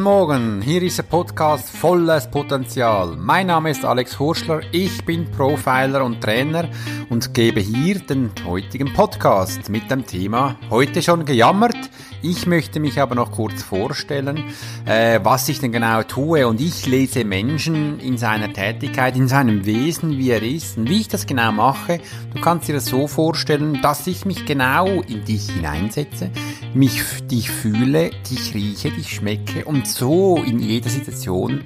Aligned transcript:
Guten 0.00 0.12
Morgen, 0.12 0.62
hier 0.62 0.80
ist 0.82 0.96
der 0.96 1.02
Podcast 1.02 1.68
Volles 1.68 2.26
Potenzial. 2.30 3.16
Mein 3.18 3.48
Name 3.48 3.70
ist 3.70 3.84
Alex 3.84 4.18
Hurschler, 4.18 4.62
ich 4.72 5.04
bin 5.04 5.30
Profiler 5.30 6.02
und 6.02 6.22
Trainer 6.22 6.70
und 7.10 7.34
gebe 7.34 7.60
hier 7.60 7.98
den 7.98 8.30
heutigen 8.46 8.90
Podcast 8.94 9.68
mit 9.68 9.90
dem 9.90 10.06
Thema 10.06 10.56
Heute 10.70 11.02
schon 11.02 11.26
gejammert? 11.26 11.76
Ich 12.22 12.46
möchte 12.46 12.80
mich 12.80 13.00
aber 13.00 13.14
noch 13.14 13.32
kurz 13.32 13.62
vorstellen, 13.62 14.44
äh, 14.84 15.20
was 15.22 15.48
ich 15.48 15.58
denn 15.58 15.72
genau 15.72 16.02
tue 16.02 16.46
und 16.46 16.60
ich 16.60 16.86
lese 16.86 17.24
Menschen 17.24 17.98
in 17.98 18.18
seiner 18.18 18.52
Tätigkeit, 18.52 19.16
in 19.16 19.26
seinem 19.26 19.64
Wesen, 19.64 20.18
wie 20.18 20.30
er 20.30 20.42
ist 20.42 20.76
und 20.76 20.90
wie 20.90 21.00
ich 21.00 21.08
das 21.08 21.26
genau 21.26 21.50
mache. 21.50 22.00
Du 22.34 22.40
kannst 22.40 22.68
dir 22.68 22.74
das 22.74 22.86
so 22.86 23.06
vorstellen, 23.06 23.80
dass 23.80 24.06
ich 24.06 24.26
mich 24.26 24.44
genau 24.44 25.00
in 25.02 25.24
dich 25.24 25.50
hineinsetze, 25.50 26.30
mich 26.74 27.02
dich 27.22 27.50
fühle, 27.50 28.10
dich 28.30 28.54
rieche, 28.54 28.90
dich 28.90 29.14
schmecke 29.14 29.64
und 29.64 29.88
so 29.88 30.42
in 30.44 30.58
jeder 30.58 30.90
Situation 30.90 31.62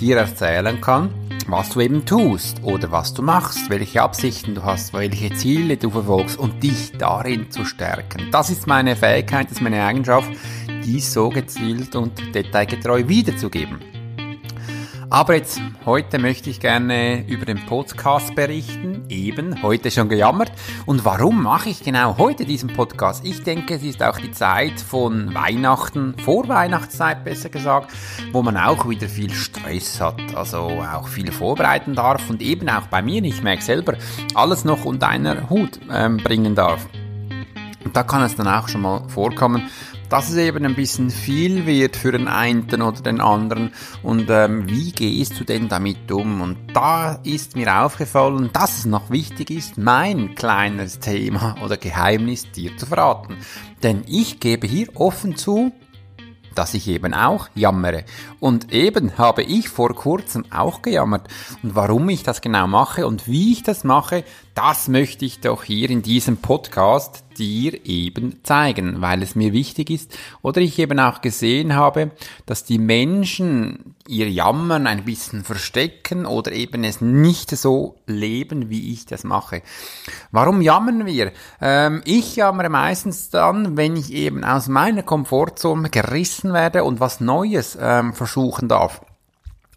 dir 0.00 0.16
erzählen 0.16 0.80
kann, 0.80 1.10
was 1.50 1.70
du 1.70 1.80
eben 1.80 2.04
tust 2.04 2.62
oder 2.62 2.90
was 2.90 3.14
du 3.14 3.22
machst, 3.22 3.70
welche 3.70 4.02
Absichten 4.02 4.54
du 4.54 4.62
hast, 4.62 4.92
welche 4.92 5.32
Ziele 5.34 5.76
du 5.76 5.90
verfolgst 5.90 6.38
und 6.38 6.62
dich 6.62 6.92
darin 6.98 7.50
zu 7.50 7.64
stärken. 7.64 8.28
Das 8.30 8.50
ist 8.50 8.66
meine 8.66 8.96
Fähigkeit, 8.96 9.46
das 9.46 9.58
ist 9.58 9.62
meine 9.62 9.84
Eigenschaft, 9.84 10.30
dies 10.84 11.12
so 11.12 11.28
gezielt 11.28 11.96
und 11.96 12.34
detailgetreu 12.34 13.08
wiederzugeben. 13.08 14.01
Aber 15.12 15.34
jetzt, 15.34 15.60
heute 15.84 16.18
möchte 16.18 16.48
ich 16.48 16.58
gerne 16.58 17.28
über 17.28 17.44
den 17.44 17.66
Podcast 17.66 18.34
berichten. 18.34 19.04
Eben, 19.10 19.62
heute 19.62 19.90
schon 19.90 20.08
gejammert. 20.08 20.50
Und 20.86 21.04
warum 21.04 21.42
mache 21.42 21.68
ich 21.68 21.84
genau 21.84 22.16
heute 22.16 22.46
diesen 22.46 22.72
Podcast? 22.72 23.22
Ich 23.22 23.42
denke, 23.42 23.74
es 23.74 23.82
ist 23.82 24.02
auch 24.02 24.16
die 24.16 24.32
Zeit 24.32 24.80
von 24.80 25.34
Weihnachten, 25.34 26.14
vor 26.16 26.48
Weihnachtszeit 26.48 27.24
besser 27.24 27.50
gesagt, 27.50 27.92
wo 28.32 28.40
man 28.40 28.56
auch 28.56 28.88
wieder 28.88 29.06
viel 29.06 29.34
Stress 29.34 30.00
hat, 30.00 30.34
also 30.34 30.80
auch 30.80 31.08
viel 31.08 31.30
vorbereiten 31.30 31.94
darf 31.94 32.30
und 32.30 32.40
eben 32.40 32.70
auch 32.70 32.86
bei 32.86 33.02
mir, 33.02 33.22
ich 33.22 33.42
merke 33.42 33.62
selber, 33.62 33.98
alles 34.34 34.64
noch 34.64 34.86
unter 34.86 35.08
einer 35.08 35.50
Hut 35.50 35.78
ähm, 35.92 36.16
bringen 36.16 36.54
darf. 36.54 36.88
Und 37.84 37.94
da 37.94 38.02
kann 38.02 38.22
es 38.22 38.34
dann 38.34 38.48
auch 38.48 38.66
schon 38.68 38.80
mal 38.80 39.06
vorkommen, 39.10 39.68
dass 40.12 40.28
es 40.28 40.36
eben 40.36 40.66
ein 40.66 40.74
bisschen 40.74 41.08
viel 41.08 41.64
wird 41.64 41.96
für 41.96 42.12
den 42.12 42.28
einen 42.28 42.68
oder 42.82 43.00
den 43.00 43.18
anderen 43.18 43.72
und 44.02 44.28
ähm, 44.28 44.68
wie 44.68 44.92
gehst 44.92 45.40
du 45.40 45.44
denn 45.44 45.70
damit 45.70 46.12
um? 46.12 46.42
Und 46.42 46.58
da 46.74 47.18
ist 47.24 47.56
mir 47.56 47.82
aufgefallen, 47.82 48.50
dass 48.52 48.80
es 48.80 48.84
noch 48.84 49.08
wichtig 49.08 49.50
ist, 49.50 49.78
mein 49.78 50.34
kleines 50.34 50.98
Thema 50.98 51.56
oder 51.64 51.78
Geheimnis 51.78 52.52
dir 52.52 52.76
zu 52.76 52.84
verraten. 52.84 53.38
Denn 53.82 54.04
ich 54.06 54.38
gebe 54.38 54.66
hier 54.66 54.88
offen 54.96 55.34
zu, 55.34 55.72
dass 56.54 56.74
ich 56.74 56.88
eben 56.88 57.14
auch 57.14 57.48
jammere. 57.54 58.04
Und 58.38 58.70
eben 58.70 59.16
habe 59.16 59.42
ich 59.42 59.70
vor 59.70 59.94
kurzem 59.94 60.44
auch 60.50 60.82
gejammert. 60.82 61.26
Und 61.62 61.74
warum 61.74 62.10
ich 62.10 62.22
das 62.22 62.42
genau 62.42 62.66
mache 62.66 63.06
und 63.06 63.28
wie 63.28 63.52
ich 63.52 63.62
das 63.62 63.82
mache, 63.82 64.24
das 64.54 64.88
möchte 64.88 65.24
ich 65.24 65.40
doch 65.40 65.64
hier 65.64 65.88
in 65.88 66.02
diesem 66.02 66.36
Podcast 66.36 67.21
dir 67.42 67.84
eben 67.84 68.38
zeigen, 68.44 69.00
weil 69.00 69.20
es 69.22 69.34
mir 69.34 69.52
wichtig 69.52 69.90
ist 69.90 70.16
oder 70.42 70.60
ich 70.60 70.78
eben 70.78 71.00
auch 71.00 71.20
gesehen 71.20 71.74
habe, 71.74 72.12
dass 72.46 72.62
die 72.62 72.78
Menschen 72.78 73.96
ihr 74.06 74.30
Jammern 74.30 74.86
ein 74.86 75.04
bisschen 75.04 75.42
verstecken 75.42 76.24
oder 76.24 76.52
eben 76.52 76.84
es 76.84 77.00
nicht 77.00 77.50
so 77.50 77.96
leben, 78.06 78.70
wie 78.70 78.92
ich 78.92 79.06
das 79.06 79.24
mache. 79.24 79.62
Warum 80.30 80.60
jammern 80.60 81.04
wir? 81.04 81.32
Ähm, 81.60 82.02
ich 82.04 82.36
jammere 82.36 82.68
meistens 82.68 83.30
dann, 83.30 83.76
wenn 83.76 83.96
ich 83.96 84.12
eben 84.12 84.44
aus 84.44 84.68
meiner 84.68 85.02
Komfortzone 85.02 85.90
gerissen 85.90 86.52
werde 86.52 86.84
und 86.84 87.00
was 87.00 87.20
Neues 87.20 87.76
ähm, 87.80 88.14
versuchen 88.14 88.68
darf. 88.68 89.00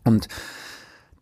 Und 0.03 0.27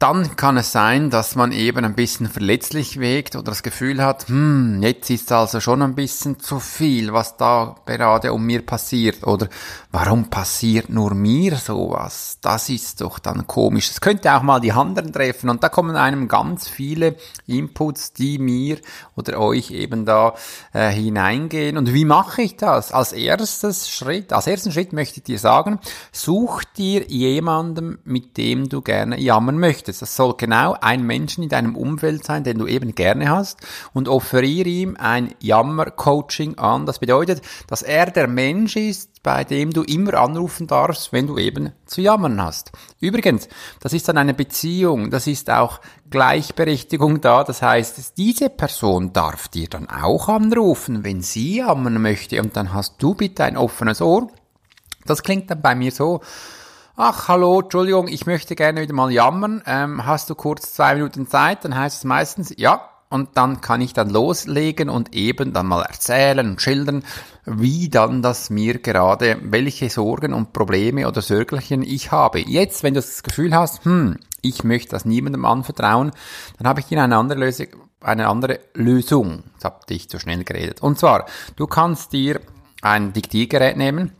dann 0.03 0.35
kann 0.35 0.57
es 0.57 0.73
sein, 0.73 1.09
dass 1.09 1.37
man 1.37 1.53
eben 1.53 1.85
ein 1.85 1.95
bisschen 1.95 2.27
verletzlich 2.27 2.99
wägt 2.99 3.37
oder 3.37 3.45
das 3.45 3.63
Gefühl 3.63 4.03
hat, 4.03 4.27
hm, 4.27 4.83
jetzt 4.83 5.09
ist 5.09 5.31
also 5.31 5.61
schon 5.61 5.81
ein 5.81 5.95
bisschen 5.95 6.41
zu 6.41 6.59
viel, 6.59 7.13
was 7.13 7.37
da 7.37 7.77
gerade 7.85 8.33
um 8.33 8.45
mir 8.45 8.65
passiert 8.65 9.25
oder 9.25 9.47
warum 9.93 10.29
passiert 10.29 10.89
nur 10.89 11.13
mir 11.13 11.55
sowas? 11.55 12.37
Das 12.41 12.67
ist 12.67 12.99
doch 12.99 13.17
dann 13.17 13.47
komisch. 13.47 13.91
Es 13.91 14.01
könnte 14.01 14.35
auch 14.35 14.41
mal 14.41 14.59
die 14.59 14.73
anderen 14.73 15.13
treffen 15.13 15.49
und 15.49 15.63
da 15.63 15.69
kommen 15.69 15.95
einem 15.95 16.27
ganz 16.27 16.67
viele 16.67 17.15
Inputs, 17.47 18.11
die 18.11 18.39
mir 18.39 18.79
oder 19.15 19.39
euch 19.39 19.71
eben 19.71 20.05
da 20.05 20.33
äh, 20.73 20.89
hineingehen. 20.89 21.77
Und 21.77 21.93
wie 21.93 22.03
mache 22.03 22.41
ich 22.41 22.57
das? 22.57 22.91
Als 22.91 23.13
erstes 23.13 23.89
Schritt, 23.89 24.33
als 24.33 24.47
ersten 24.47 24.73
Schritt 24.73 24.91
möchte 24.91 25.19
ich 25.19 25.23
dir 25.23 25.39
sagen, 25.39 25.79
such 26.11 26.65
dir 26.75 27.05
jemanden, 27.07 27.99
mit 28.03 28.35
dem 28.35 28.67
du 28.67 28.81
gerne 28.81 29.17
jammern 29.17 29.57
möchtest 29.59 29.92
möchtest. 29.93 30.01
Das 30.01 30.15
soll 30.15 30.35
genau 30.37 30.75
ein 30.79 31.03
Menschen 31.03 31.43
in 31.43 31.49
deinem 31.49 31.75
Umfeld 31.75 32.25
sein, 32.25 32.43
den 32.43 32.57
du 32.57 32.67
eben 32.67 32.95
gerne 32.95 33.29
hast 33.29 33.59
und 33.93 34.07
offeriere 34.07 34.69
ihm 34.69 34.97
ein 34.99 35.33
Jammer-Coaching 35.39 36.57
an. 36.57 36.85
Das 36.85 36.99
bedeutet, 36.99 37.41
dass 37.67 37.81
er 37.81 38.11
der 38.11 38.27
Mensch 38.27 38.75
ist, 38.75 39.23
bei 39.23 39.43
dem 39.43 39.71
du 39.71 39.83
immer 39.83 40.15
anrufen 40.15 40.67
darfst, 40.67 41.13
wenn 41.13 41.27
du 41.27 41.37
eben 41.37 41.71
zu 41.85 42.01
jammern 42.01 42.41
hast. 42.41 42.71
Übrigens, 42.99 43.47
das 43.79 43.93
ist 43.93 44.07
dann 44.07 44.17
eine 44.17 44.33
Beziehung, 44.33 45.11
das 45.11 45.27
ist 45.27 45.49
auch 45.49 45.79
Gleichberechtigung 46.09 47.21
da. 47.21 47.43
Das 47.43 47.61
heißt, 47.61 48.17
diese 48.17 48.49
Person 48.49 49.13
darf 49.13 49.47
dir 49.47 49.69
dann 49.69 49.89
auch 49.89 50.27
anrufen, 50.27 51.05
wenn 51.05 51.21
sie 51.21 51.57
jammern 51.57 52.01
möchte 52.01 52.41
und 52.41 52.57
dann 52.57 52.73
hast 52.73 52.95
du 53.01 53.13
bitte 53.13 53.45
ein 53.45 53.57
offenes 53.57 54.01
Ohr. 54.01 54.27
Das 55.05 55.23
klingt 55.23 55.49
dann 55.49 55.61
bei 55.61 55.75
mir 55.75 55.91
so, 55.91 56.21
Ach, 56.95 57.27
hallo, 57.27 57.61
Entschuldigung, 57.61 58.07
ich 58.07 58.27
möchte 58.27 58.53
gerne 58.55 58.81
wieder 58.81 58.93
mal 58.93 59.11
jammern. 59.11 59.63
Ähm, 59.65 60.05
hast 60.05 60.29
du 60.29 60.35
kurz 60.35 60.73
zwei 60.73 60.93
Minuten 60.93 61.27
Zeit? 61.27 61.65
Dann 61.65 61.75
heißt 61.75 61.97
es 61.97 62.03
meistens, 62.03 62.53
ja. 62.55 62.87
Und 63.09 63.29
dann 63.33 63.61
kann 63.61 63.81
ich 63.81 63.93
dann 63.93 64.11
loslegen 64.11 64.89
und 64.89 65.15
eben 65.15 65.53
dann 65.53 65.65
mal 65.65 65.81
erzählen 65.81 66.47
und 66.47 66.61
schildern, 66.61 67.03
wie 67.45 67.89
dann 67.89 68.21
das 68.21 68.51
mir 68.51 68.77
gerade, 68.77 69.39
welche 69.41 69.89
Sorgen 69.89 70.33
und 70.33 70.53
Probleme 70.53 71.07
oder 71.07 71.23
Sörgelchen 71.23 71.81
ich 71.81 72.11
habe. 72.11 72.41
Jetzt, 72.41 72.83
wenn 72.83 72.93
du 72.93 72.99
das 72.99 73.23
Gefühl 73.23 73.55
hast, 73.55 73.85
hm, 73.85 74.19
ich 74.43 74.63
möchte 74.63 74.91
das 74.91 75.03
niemandem 75.03 75.45
anvertrauen, 75.45 76.11
dann 76.59 76.67
habe 76.67 76.79
ich 76.79 76.85
dir 76.85 77.01
eine 77.01 77.17
andere 77.17 77.39
Lösung, 77.39 77.67
eine 78.01 78.27
andere 78.27 78.59
Lösung. 78.75 79.41
Jetzt 79.53 79.65
habe 79.65 79.79
ich 79.89 80.09
zu 80.09 80.19
schnell 80.19 80.43
geredet. 80.43 80.83
Und 80.83 80.99
zwar, 80.99 81.25
du 81.55 81.65
kannst 81.65 82.13
dir 82.13 82.39
ein 82.83 83.13
Diktiergerät 83.13 83.77
nehmen 83.77 84.11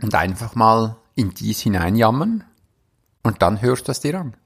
und 0.00 0.14
einfach 0.14 0.54
mal 0.54 0.96
in 1.14 1.30
dies 1.30 1.60
hineinjammern 1.60 2.44
und 3.22 3.42
dann 3.42 3.60
hörst 3.60 3.88
du 3.88 3.92
es 3.92 4.00
dir 4.00 4.20
an. 4.20 4.36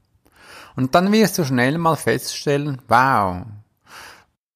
Und 0.75 0.95
dann 0.95 1.11
wirst 1.11 1.37
du 1.37 1.45
schnell 1.45 1.77
mal 1.77 1.95
feststellen, 1.95 2.81
wow, 2.87 3.45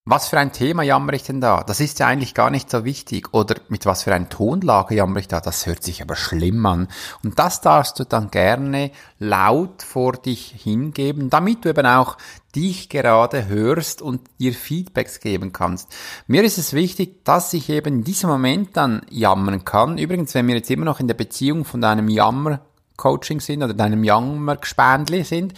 was 0.09 0.28
für 0.28 0.40
ein 0.40 0.52
Thema 0.52 0.81
jammer 0.81 1.14
ich 1.14 1.22
denn 1.22 1.40
da? 1.40 1.64
Das 1.64 1.80
ist 1.80 2.00
ja 2.00 2.08
eigentlich 2.08 2.34
gar 2.34 2.50
nicht 2.50 2.72
so 2.72 2.84
wichtig. 2.84 3.31
Oder 3.31 3.56
mit 3.70 3.86
was 3.86 4.03
für 4.03 4.14
einer 4.14 4.28
Tonlage 4.28 4.96
jammer 4.96 5.20
ich 5.20 5.28
da? 5.28 5.40
Das 5.40 5.68
hört 5.68 5.84
sich 5.84 6.02
aber 6.02 6.16
schlimm 6.16 6.66
an. 6.66 6.88
Und 7.24 7.38
das 7.38 7.62
darfst 7.62 8.00
du 8.00 8.06
dann 8.06 8.31
gerne 8.31 8.90
laut 9.19 9.84
vor 9.84 10.14
dich 10.14 10.56
hingeben, 10.64 11.30
damit 11.30 11.64
du 11.64 11.69
eben 11.69 11.86
auch 11.86 12.18
dich 12.56 12.90
gerade 12.90 13.48
hörst 13.48 14.02
und 14.02 14.22
dir 14.40 14.53
Feedbacks 14.53 15.19
geben 15.19 15.53
kannst. 15.53 15.96
Mir 16.25 16.44
ist 16.44 16.58
es 16.58 16.74
wichtig, 16.74 17.24
dass 17.24 17.53
ich 17.53 17.69
eben 17.69 18.00
in 18.00 18.03
diesem 18.03 18.31
Moment 18.31 18.75
dann 18.75 19.03
jammern 19.12 19.64
kann. 19.64 20.00
Übrigens, 20.00 20.34
wenn 20.34 20.48
wir 20.48 20.56
jetzt 20.56 20.72
immer 20.72 20.86
noch 20.86 21.00
in 21.00 21.08
der 21.08 21.14
Beziehung 21.14 21.66
von 21.66 21.81
deinem 21.81 22.09
Jammer 22.09 22.62
Coaching 22.98 23.42
sind 23.42 23.62
oder 23.62 23.75
deinem 23.75 24.03
Jammergespendli 24.03 25.24
sind, 25.24 25.53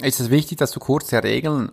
ist 0.00 0.20
es 0.20 0.30
wichtig, 0.30 0.56
dass 0.56 0.72
du 0.72 0.80
kurze 0.80 1.22
Regeln 1.22 1.70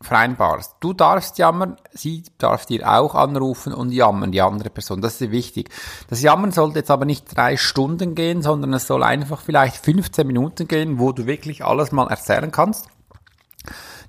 vereinbarst. 0.00 0.76
Du 0.80 0.92
darfst 0.92 1.38
jammern, 1.38 1.76
sie 1.92 2.22
darf 2.38 2.66
dir 2.66 2.88
auch 2.90 3.14
anrufen 3.14 3.72
und 3.72 3.92
jammern, 3.92 4.30
die 4.30 4.42
andere 4.42 4.70
Person. 4.70 5.00
Das 5.00 5.20
ist 5.20 5.30
wichtig. 5.30 5.70
Das 6.08 6.22
Jammern 6.22 6.52
sollte 6.52 6.78
jetzt 6.78 6.90
aber 6.90 7.04
nicht 7.04 7.36
drei 7.36 7.56
Stunden 7.56 8.14
gehen, 8.14 8.42
sondern 8.42 8.74
es 8.74 8.86
soll 8.86 9.02
einfach 9.02 9.40
vielleicht 9.40 9.76
15 9.76 10.26
Minuten 10.26 10.68
gehen, 10.68 10.98
wo 10.98 11.12
du 11.12 11.26
wirklich 11.26 11.64
alles 11.64 11.92
mal 11.92 12.08
erzählen 12.08 12.52
kannst. 12.52 12.88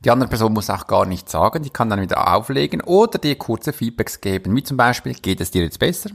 Die 0.03 0.11
andere 0.11 0.29
Person 0.29 0.53
muss 0.53 0.69
auch 0.69 0.87
gar 0.87 1.05
nichts 1.05 1.31
sagen, 1.31 1.63
die 1.63 1.71
kann 1.71 1.89
dann 1.89 2.01
wieder 2.01 2.33
auflegen 2.35 2.81
oder 2.81 3.17
dir 3.17 3.35
kurze 3.35 3.73
Feedbacks 3.73 4.21
geben, 4.21 4.55
wie 4.55 4.63
zum 4.63 4.77
Beispiel, 4.77 5.13
geht 5.13 5.41
es 5.41 5.51
dir 5.51 5.63
jetzt 5.63 5.79
besser? 5.79 6.11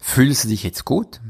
Fühlst 0.00 0.44
du 0.44 0.48
dich 0.48 0.62
jetzt 0.62 0.84
gut? 0.84 1.20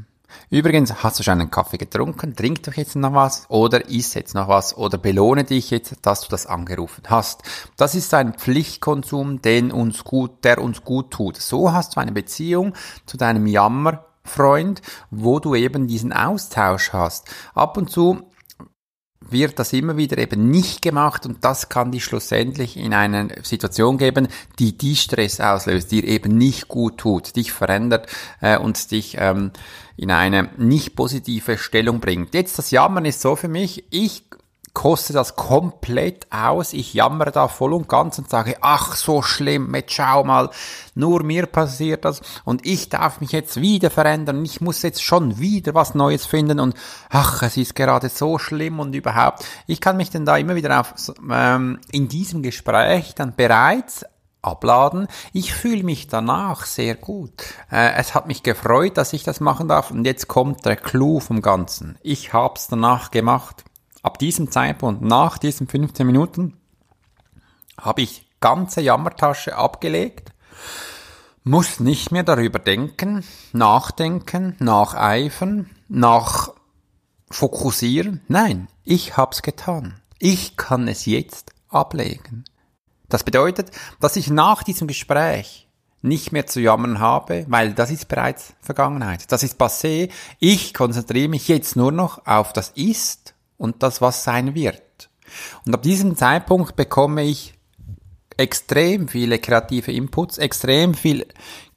Übrigens, 0.53 1.01
hast 1.01 1.17
du 1.17 1.23
schon 1.23 1.41
einen 1.41 1.49
Kaffee 1.49 1.79
getrunken? 1.79 2.35
Trink 2.35 2.61
doch 2.61 2.73
jetzt 2.73 2.95
noch 2.95 3.15
was 3.15 3.49
oder 3.49 3.89
iss 3.89 4.13
jetzt 4.13 4.35
noch 4.35 4.47
was 4.47 4.77
oder 4.77 4.99
belohne 4.99 5.45
dich 5.45 5.71
jetzt, 5.71 5.95
dass 6.03 6.21
du 6.21 6.27
das 6.29 6.45
angerufen 6.45 7.01
hast. 7.09 7.41
Das 7.75 7.95
ist 7.95 8.13
ein 8.13 8.35
Pflichtkonsum, 8.35 9.41
den 9.41 9.71
uns 9.71 10.03
gut, 10.03 10.43
der 10.43 10.61
uns 10.61 10.83
gut 10.83 11.09
tut. 11.09 11.37
So 11.37 11.73
hast 11.73 11.95
du 11.95 12.01
eine 12.01 12.11
Beziehung 12.11 12.73
zu 13.07 13.17
deinem 13.17 13.47
Jammerfreund, 13.47 14.83
wo 15.09 15.39
du 15.39 15.55
eben 15.55 15.87
diesen 15.87 16.13
Austausch 16.13 16.93
hast. 16.93 17.33
Ab 17.55 17.75
und 17.75 17.89
zu 17.89 18.21
wird 19.29 19.59
das 19.59 19.73
immer 19.73 19.97
wieder 19.97 20.17
eben 20.17 20.49
nicht 20.49 20.81
gemacht 20.81 21.25
und 21.25 21.43
das 21.43 21.69
kann 21.69 21.91
dich 21.91 22.03
schlussendlich 22.03 22.77
in 22.77 22.93
eine 22.93 23.29
Situation 23.43 23.97
geben, 23.97 24.27
die 24.59 24.77
die 24.77 24.95
Stress 24.95 25.39
auslöst, 25.39 25.91
dir 25.91 26.03
eben 26.03 26.37
nicht 26.37 26.67
gut 26.67 26.97
tut, 26.97 27.35
dich 27.35 27.51
verändert 27.51 28.07
äh, 28.41 28.57
und 28.57 28.91
dich 28.91 29.17
ähm, 29.19 29.51
in 29.95 30.11
eine 30.11 30.49
nicht 30.57 30.95
positive 30.95 31.57
Stellung 31.57 31.99
bringt. 31.99 32.33
Jetzt 32.33 32.57
das 32.57 32.71
Jammern 32.71 33.05
ist 33.05 33.21
so 33.21 33.35
für 33.35 33.47
mich, 33.47 33.85
ich 33.89 34.23
koste 34.73 35.13
das 35.13 35.35
komplett 35.35 36.27
aus. 36.31 36.73
Ich 36.73 36.93
jammere 36.93 37.31
da 37.31 37.47
voll 37.47 37.73
und 37.73 37.87
ganz 37.87 38.17
und 38.17 38.29
sage, 38.29 38.57
ach 38.61 38.95
so 38.95 39.21
schlimm, 39.21 39.73
jetzt 39.75 39.93
schau 39.93 40.23
mal, 40.23 40.49
nur 40.95 41.23
mir 41.23 41.45
passiert 41.45 42.05
das 42.05 42.21
und 42.43 42.65
ich 42.65 42.89
darf 42.89 43.21
mich 43.21 43.31
jetzt 43.31 43.61
wieder 43.61 43.89
verändern. 43.89 44.43
Ich 44.43 44.61
muss 44.61 44.81
jetzt 44.81 45.03
schon 45.03 45.39
wieder 45.39 45.73
was 45.73 45.95
Neues 45.95 46.25
finden 46.25 46.59
und 46.59 46.75
ach, 47.09 47.43
es 47.43 47.57
ist 47.57 47.75
gerade 47.75 48.09
so 48.09 48.39
schlimm 48.39 48.79
und 48.79 48.95
überhaupt. 48.95 49.45
Ich 49.67 49.79
kann 49.79 49.97
mich 49.97 50.09
denn 50.09 50.25
da 50.25 50.37
immer 50.37 50.55
wieder 50.55 50.79
auf, 50.79 50.93
ähm, 51.31 51.79
in 51.91 52.07
diesem 52.07 52.41
Gespräch 52.41 53.13
dann 53.15 53.35
bereits 53.35 54.05
abladen. 54.41 55.07
Ich 55.31 55.53
fühle 55.53 55.83
mich 55.83 56.07
danach 56.07 56.65
sehr 56.65 56.95
gut. 56.95 57.31
Äh, 57.71 57.93
es 57.93 58.13
hat 58.13 58.27
mich 58.27 58.43
gefreut, 58.43 58.97
dass 58.97 59.13
ich 59.13 59.23
das 59.23 59.39
machen 59.39 59.67
darf 59.67 59.91
und 59.91 60.03
jetzt 60.05 60.27
kommt 60.27 60.65
der 60.65 60.75
Clou 60.75 61.19
vom 61.19 61.41
Ganzen. 61.41 61.97
Ich 62.01 62.33
hab's 62.33 62.67
danach 62.67 63.11
gemacht 63.11 63.63
ab 64.03 64.19
diesem 64.19 64.51
Zeitpunkt, 64.51 65.01
nach 65.01 65.39
diesen 65.39 65.67
15 65.67 66.05
Minuten, 66.05 66.57
habe 67.81 68.01
ich 68.01 68.27
ganze 68.39 68.81
Jammertasche 68.81 69.55
abgelegt, 69.57 70.31
muss 71.43 71.79
nicht 71.79 72.11
mehr 72.11 72.23
darüber 72.23 72.59
denken, 72.59 73.23
nachdenken, 73.51 74.55
nacheifern, 74.59 75.69
nach 75.87 76.51
fokussieren. 77.29 78.21
Nein, 78.27 78.67
ich 78.83 79.17
hab's 79.17 79.41
getan. 79.41 79.99
Ich 80.19 80.55
kann 80.55 80.87
es 80.87 81.05
jetzt 81.05 81.51
ablegen. 81.69 82.45
Das 83.09 83.23
bedeutet, 83.23 83.71
dass 83.99 84.15
ich 84.15 84.29
nach 84.29 84.63
diesem 84.63 84.87
Gespräch 84.87 85.67
nicht 86.01 86.31
mehr 86.31 86.47
zu 86.47 86.59
jammern 86.59 86.99
habe, 86.99 87.45
weil 87.47 87.73
das 87.73 87.89
ist 87.89 88.07
bereits 88.07 88.53
Vergangenheit. 88.61 89.31
Das 89.31 89.43
ist 89.43 89.59
passé. 89.59 90.09
Ich 90.39 90.73
konzentriere 90.73 91.29
mich 91.29 91.47
jetzt 91.47 91.75
nur 91.75 91.91
noch 91.91 92.25
auf 92.25 92.53
das 92.53 92.69
Ist 92.69 93.32
und 93.57 93.83
das, 93.83 94.01
was 94.01 94.23
sein 94.23 94.55
wird. 94.55 95.09
Und 95.65 95.73
ab 95.73 95.81
diesem 95.81 96.15
Zeitpunkt 96.15 96.75
bekomme 96.75 97.23
ich 97.23 97.53
extrem 98.37 99.07
viele 99.07 99.39
kreative 99.39 99.91
Inputs, 99.91 100.37
extrem 100.37 100.93
viel 100.93 101.25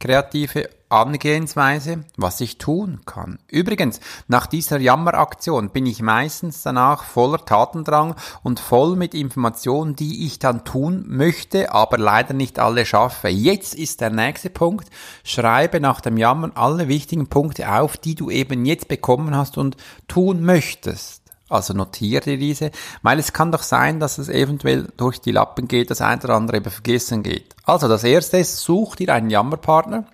kreative 0.00 0.68
Angehensweise, 0.88 2.04
was 2.16 2.40
ich 2.40 2.58
tun 2.58 3.00
kann. 3.06 3.40
Übrigens, 3.48 3.98
nach 4.28 4.46
dieser 4.46 4.78
Jammeraktion 4.78 5.70
bin 5.70 5.84
ich 5.84 6.00
meistens 6.00 6.62
danach 6.62 7.02
voller 7.02 7.44
Tatendrang 7.44 8.14
und 8.44 8.60
voll 8.60 8.94
mit 8.94 9.12
Informationen, 9.12 9.96
die 9.96 10.26
ich 10.26 10.38
dann 10.38 10.64
tun 10.64 11.04
möchte, 11.08 11.72
aber 11.72 11.98
leider 11.98 12.34
nicht 12.34 12.60
alle 12.60 12.86
schaffe. 12.86 13.28
Jetzt 13.28 13.74
ist 13.74 14.00
der 14.00 14.10
nächste 14.10 14.48
Punkt. 14.48 14.88
Schreibe 15.24 15.80
nach 15.80 16.00
dem 16.00 16.16
Jammern 16.16 16.52
alle 16.54 16.86
wichtigen 16.86 17.26
Punkte 17.26 17.72
auf, 17.72 17.96
die 17.96 18.14
du 18.14 18.30
eben 18.30 18.64
jetzt 18.64 18.86
bekommen 18.86 19.34
hast 19.36 19.58
und 19.58 19.76
tun 20.06 20.44
möchtest. 20.44 21.25
Also 21.48 21.74
notiere 21.74 22.36
diese, 22.38 22.72
weil 23.02 23.20
es 23.20 23.32
kann 23.32 23.52
doch 23.52 23.62
sein, 23.62 24.00
dass 24.00 24.18
es 24.18 24.28
eventuell 24.28 24.88
durch 24.96 25.20
die 25.20 25.30
Lappen 25.30 25.68
geht, 25.68 25.90
das 25.90 26.00
ein 26.00 26.20
oder 26.20 26.34
andere 26.34 26.56
eben 26.56 26.70
vergessen 26.70 27.22
geht. 27.22 27.54
Also 27.64 27.86
das 27.86 28.02
erste 28.02 28.38
ist, 28.38 28.58
such 28.58 28.96
dir 28.96 29.14
einen 29.14 29.30
Jammerpartner, 29.30 30.06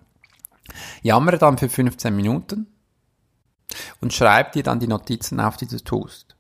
jammere 1.02 1.38
dann 1.38 1.56
für 1.56 1.70
15 1.70 2.14
Minuten 2.14 2.67
und 4.02 4.12
schreib 4.12 4.52
dir 4.52 4.62
dann 4.62 4.81
die 4.81 4.87
Notizen 4.87 5.40
auf, 5.40 5.56
die 5.56 5.67
du 5.67 5.82
tust. 5.82 6.37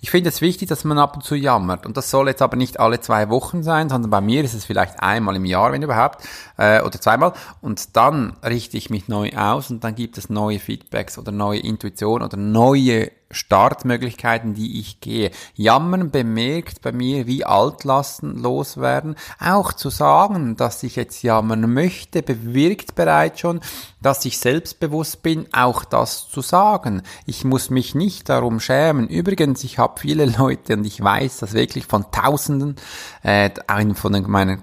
Ich 0.00 0.10
finde 0.10 0.28
es 0.28 0.40
wichtig, 0.40 0.68
dass 0.68 0.84
man 0.84 0.98
ab 0.98 1.16
und 1.16 1.24
zu 1.24 1.34
jammert. 1.34 1.86
Und 1.86 1.96
das 1.96 2.10
soll 2.10 2.28
jetzt 2.28 2.42
aber 2.42 2.56
nicht 2.56 2.80
alle 2.80 3.00
zwei 3.00 3.30
Wochen 3.30 3.62
sein, 3.62 3.88
sondern 3.88 4.10
bei 4.10 4.20
mir 4.20 4.44
ist 4.44 4.54
es 4.54 4.64
vielleicht 4.64 5.02
einmal 5.02 5.36
im 5.36 5.44
Jahr, 5.44 5.72
wenn 5.72 5.82
überhaupt, 5.82 6.26
äh, 6.58 6.82
oder 6.82 7.00
zweimal. 7.00 7.32
Und 7.60 7.96
dann 7.96 8.36
richte 8.44 8.76
ich 8.76 8.90
mich 8.90 9.08
neu 9.08 9.30
aus 9.34 9.70
und 9.70 9.84
dann 9.84 9.94
gibt 9.94 10.18
es 10.18 10.28
neue 10.28 10.58
Feedbacks 10.58 11.18
oder 11.18 11.32
neue 11.32 11.60
Intuition 11.60 12.22
oder 12.22 12.36
neue 12.36 13.10
Startmöglichkeiten, 13.32 14.54
die 14.54 14.78
ich 14.78 15.00
gehe. 15.00 15.30
Jammern 15.54 16.10
bemerkt 16.10 16.82
bei 16.82 16.92
mir, 16.92 17.26
wie 17.26 17.44
Altlasten 17.44 18.38
loswerden. 18.38 19.16
Auch 19.40 19.72
zu 19.72 19.90
sagen, 19.90 20.56
dass 20.56 20.82
ich 20.82 20.96
jetzt 20.96 21.22
jammern 21.22 21.72
möchte, 21.72 22.22
bewirkt 22.22 22.94
bereits 22.94 23.40
schon, 23.40 23.60
dass 24.00 24.24
ich 24.24 24.38
selbstbewusst 24.38 25.22
bin, 25.22 25.46
auch 25.52 25.84
das 25.84 26.28
zu 26.28 26.40
sagen. 26.42 27.02
Ich 27.26 27.44
muss 27.44 27.70
mich 27.70 27.94
nicht 27.94 28.28
darum 28.28 28.60
schämen. 28.60 29.08
Übrigens, 29.08 29.64
ich 29.64 29.78
habe 29.78 30.00
viele 30.00 30.26
Leute 30.26 30.74
und 30.74 30.84
ich 30.84 31.02
weiß 31.02 31.38
das 31.38 31.52
wirklich 31.52 31.86
von 31.86 32.10
Tausenden, 32.12 32.76
äh, 33.22 33.50
einen 33.66 33.94
von 33.94 34.12
meinen 34.30 34.62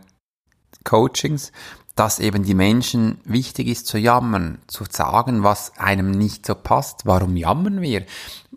Coachings, 0.84 1.52
dass 2.00 2.20
eben 2.20 2.44
die 2.44 2.54
Menschen 2.54 3.20
wichtig 3.26 3.68
ist 3.68 3.86
zu 3.86 3.98
jammern, 3.98 4.60
zu 4.68 4.86
sagen, 4.90 5.44
was 5.44 5.78
einem 5.78 6.12
nicht 6.12 6.46
so 6.46 6.56
passt. 6.56 7.06
Warum 7.06 7.36
jammern 7.36 7.82
wir? 7.82 8.06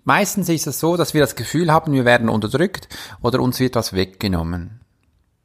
Meistens 0.04 0.49
ist 0.49 0.66
es 0.66 0.81
so, 0.81 0.96
dass 0.96 1.14
wir 1.14 1.20
das 1.20 1.37
Gefühl 1.37 1.72
haben, 1.72 1.93
wir 1.93 2.04
werden 2.04 2.28
unterdrückt 2.28 2.88
oder 3.20 3.40
uns 3.40 3.60
wird 3.60 3.76
was 3.76 3.93
weggenommen. 3.93 4.81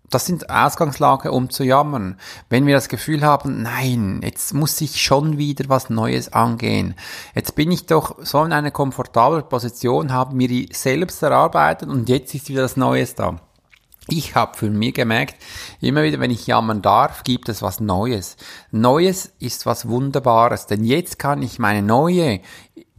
Das 0.09 0.25
sind 0.25 0.49
Ausgangslage, 0.49 1.31
um 1.31 1.49
zu 1.49 1.65
jammern. 1.65 2.17
Wenn 2.49 2.65
wir 2.65 2.75
das 2.75 2.87
Gefühl 2.87 3.23
haben, 3.23 3.61
nein, 3.61 4.21
jetzt 4.23 4.53
muss 4.53 4.79
ich 4.79 5.01
schon 5.01 5.37
wieder 5.37 5.65
was 5.67 5.89
Neues 5.89 6.31
angehen. 6.31 6.95
Jetzt 7.35 7.55
bin 7.55 7.71
ich 7.71 7.87
doch 7.87 8.15
so 8.23 8.41
in 8.43 8.53
einer 8.53 8.71
komfortablen 8.71 9.47
Position, 9.49 10.13
habe 10.13 10.33
mir 10.33 10.47
die 10.47 10.69
selbst 10.71 11.21
erarbeitet 11.21 11.89
und 11.89 12.07
jetzt 12.07 12.33
ist 12.33 12.47
wieder 12.47 12.61
das 12.61 12.77
Neues 12.77 13.15
da. 13.15 13.41
Ich 14.09 14.35
habe 14.35 14.57
für 14.57 14.69
mich 14.69 14.93
gemerkt, 14.93 15.35
immer 15.81 16.03
wieder, 16.03 16.21
wenn 16.21 16.31
ich 16.31 16.47
jammern 16.47 16.81
darf, 16.81 17.25
gibt 17.25 17.49
es 17.49 17.61
was 17.61 17.81
Neues. 17.81 18.37
Neues 18.71 19.33
ist 19.39 19.65
was 19.65 19.89
Wunderbares, 19.89 20.65
denn 20.67 20.85
jetzt 20.85 21.19
kann 21.19 21.41
ich 21.41 21.59
meine 21.59 21.81
neue 21.81 22.39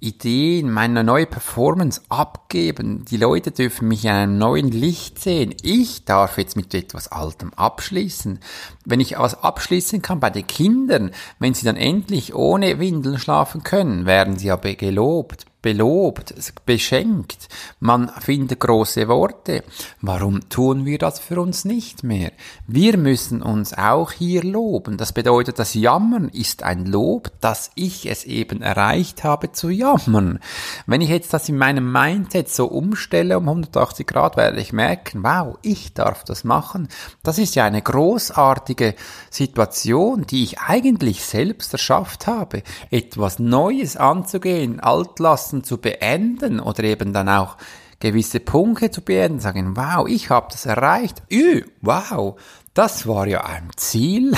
Ideen, 0.00 0.70
meine 0.70 1.02
neue 1.02 1.26
Performance 1.26 2.00
abgeben. 2.08 3.04
Die 3.04 3.16
Leute 3.16 3.50
dürfen 3.50 3.88
mich 3.88 4.04
in 4.04 4.10
einem 4.10 4.38
neuen 4.38 4.70
Licht 4.70 5.18
sehen. 5.18 5.54
Ich 5.62 6.04
darf 6.04 6.38
jetzt 6.38 6.56
mit 6.56 6.72
etwas 6.72 7.10
Altem 7.10 7.52
abschließen. 7.54 8.38
Wenn 8.84 9.00
ich 9.00 9.18
was 9.18 9.42
abschließen 9.42 10.00
kann 10.00 10.20
bei 10.20 10.30
den 10.30 10.46
Kindern, 10.46 11.10
wenn 11.40 11.54
sie 11.54 11.64
dann 11.64 11.76
endlich 11.76 12.34
ohne 12.34 12.78
Windeln 12.78 13.18
schlafen 13.18 13.64
können, 13.64 14.06
werden 14.06 14.36
sie 14.36 14.50
aber 14.50 14.74
gelobt 14.74 15.46
belobt, 15.68 16.32
beschenkt, 16.64 17.48
man 17.78 18.08
findet 18.20 18.58
große 18.58 19.06
Worte. 19.06 19.62
Warum 20.00 20.48
tun 20.48 20.86
wir 20.86 20.96
das 20.96 21.20
für 21.20 21.42
uns 21.42 21.66
nicht 21.66 22.02
mehr? 22.02 22.32
Wir 22.66 22.96
müssen 22.96 23.42
uns 23.42 23.74
auch 23.74 24.12
hier 24.12 24.42
loben. 24.42 24.96
Das 24.96 25.12
bedeutet, 25.12 25.58
das 25.58 25.74
Jammern 25.74 26.30
ist 26.30 26.62
ein 26.62 26.86
Lob, 26.86 27.32
dass 27.42 27.70
ich 27.74 28.10
es 28.10 28.24
eben 28.24 28.62
erreicht 28.62 29.24
habe 29.24 29.52
zu 29.52 29.68
jammern. 29.68 30.38
Wenn 30.86 31.02
ich 31.02 31.10
jetzt 31.10 31.34
das 31.34 31.50
in 31.50 31.58
meinem 31.58 31.92
Mindset 31.92 32.48
so 32.48 32.64
umstelle 32.64 33.36
um 33.36 33.46
180 33.46 34.06
Grad, 34.06 34.38
werde 34.38 34.62
ich 34.62 34.72
merken, 34.72 35.22
wow, 35.22 35.58
ich 35.60 35.92
darf 35.92 36.24
das 36.24 36.44
machen. 36.44 36.88
Das 37.22 37.36
ist 37.36 37.56
ja 37.56 37.66
eine 37.66 37.82
großartige 37.82 38.94
Situation, 39.28 40.26
die 40.26 40.44
ich 40.44 40.60
eigentlich 40.60 41.26
selbst 41.26 41.74
erschafft 41.74 42.26
habe. 42.26 42.62
Etwas 42.90 43.38
Neues 43.38 43.98
anzugehen, 43.98 44.80
Altlasten 44.80 45.57
Phasen 45.58 45.64
zu 45.64 45.78
beenden 45.78 46.60
oder 46.60 46.84
eben 46.84 47.12
dann 47.12 47.28
auch 47.28 47.56
gewisse 48.00 48.40
Punkte 48.40 48.90
zu 48.90 49.02
beenden, 49.02 49.40
sagen, 49.40 49.76
wow, 49.76 50.06
ich 50.08 50.30
habe 50.30 50.48
das 50.50 50.66
erreicht, 50.66 51.22
Ü, 51.32 51.64
wow, 51.80 52.38
das 52.74 53.06
war 53.06 53.26
ja 53.26 53.44
ein 53.44 53.70
Ziel. 53.76 54.36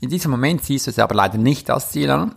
In 0.00 0.08
diesem 0.08 0.30
Moment 0.30 0.64
siehst 0.64 0.86
du 0.86 0.90
es 0.90 0.98
aber 0.98 1.14
leider 1.14 1.38
nicht 1.38 1.68
als 1.70 1.90
Ziel 1.90 2.10
an, 2.10 2.36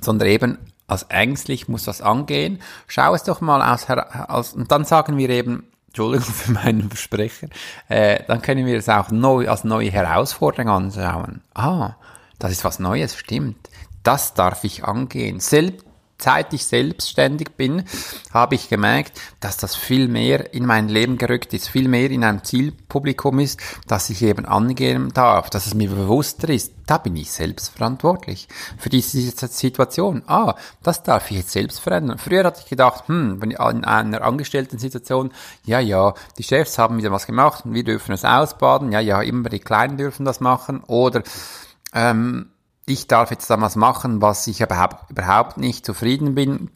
sondern 0.00 0.28
eben 0.28 0.58
als 0.86 1.04
ängstlich 1.04 1.68
muss 1.68 1.84
das 1.84 2.00
angehen. 2.00 2.60
Schau 2.86 3.14
es 3.14 3.24
doch 3.24 3.40
mal 3.40 3.62
aus, 3.62 3.86
aus 3.90 4.54
und 4.54 4.72
dann 4.72 4.84
sagen 4.84 5.18
wir 5.18 5.28
eben, 5.28 5.64
Entschuldigung 5.88 6.24
für 6.34 6.52
meinen 6.52 6.88
Versprecher, 6.88 7.48
äh, 7.88 8.24
dann 8.26 8.40
können 8.40 8.64
wir 8.64 8.78
es 8.78 8.88
auch 8.88 9.10
neu 9.10 9.48
als 9.48 9.64
neue 9.64 9.90
Herausforderung 9.90 10.70
anschauen. 10.70 11.42
Ah, 11.54 11.96
das 12.38 12.52
ist 12.52 12.64
was 12.64 12.78
Neues, 12.78 13.16
stimmt. 13.16 13.68
Das 14.02 14.32
darf 14.32 14.64
ich 14.64 14.84
angehen. 14.84 15.40
Selbst 15.40 15.84
seit 16.22 16.52
ich 16.52 16.64
selbstständig 16.64 17.50
bin, 17.56 17.84
habe 18.32 18.54
ich 18.54 18.68
gemerkt, 18.68 19.20
dass 19.40 19.56
das 19.56 19.74
viel 19.74 20.08
mehr 20.08 20.54
in 20.54 20.66
mein 20.66 20.88
Leben 20.88 21.18
gerückt 21.18 21.52
ist, 21.54 21.68
viel 21.68 21.88
mehr 21.88 22.10
in 22.10 22.24
einem 22.24 22.44
Zielpublikum 22.44 23.38
ist, 23.38 23.60
dass 23.86 24.10
ich 24.10 24.22
eben 24.22 24.46
angehen 24.46 25.10
darf, 25.14 25.50
dass 25.50 25.66
es 25.66 25.74
mir 25.74 25.88
bewusster 25.88 26.48
ist, 26.48 26.72
da 26.86 26.98
bin 26.98 27.14
ich 27.14 27.30
selbst 27.30 27.76
verantwortlich 27.76 28.48
für 28.76 28.88
diese 28.88 29.20
Situation. 29.20 30.22
Ah, 30.26 30.56
das 30.82 31.04
darf 31.04 31.30
ich 31.30 31.36
jetzt 31.36 31.52
selbst 31.52 31.78
verändern. 31.78 32.18
Früher 32.18 32.42
hatte 32.42 32.62
ich 32.64 32.68
gedacht, 32.68 33.06
hm, 33.06 33.40
wenn 33.40 33.52
in 33.52 33.84
einer 33.84 34.22
angestellten 34.22 34.78
Situation, 34.78 35.30
ja, 35.64 35.78
ja, 35.78 36.14
die 36.36 36.42
Chefs 36.42 36.78
haben 36.78 36.98
wieder 36.98 37.12
was 37.12 37.26
gemacht 37.26 37.64
und 37.64 37.74
wir 37.74 37.84
dürfen 37.84 38.12
es 38.12 38.24
ausbaden, 38.24 38.90
ja, 38.90 38.98
ja, 38.98 39.22
immer 39.22 39.48
die 39.50 39.60
Kleinen 39.60 39.98
dürfen 39.98 40.24
das 40.24 40.40
machen 40.40 40.82
oder 40.84 41.22
ähm, 41.94 42.49
ich 42.90 43.06
darf 43.06 43.30
jetzt 43.30 43.48
damals 43.48 43.76
machen, 43.76 44.20
was 44.20 44.46
ich 44.46 44.60
überhaupt, 44.60 45.10
überhaupt 45.10 45.56
nicht 45.58 45.86
zufrieden 45.86 46.34
bin. 46.34 46.70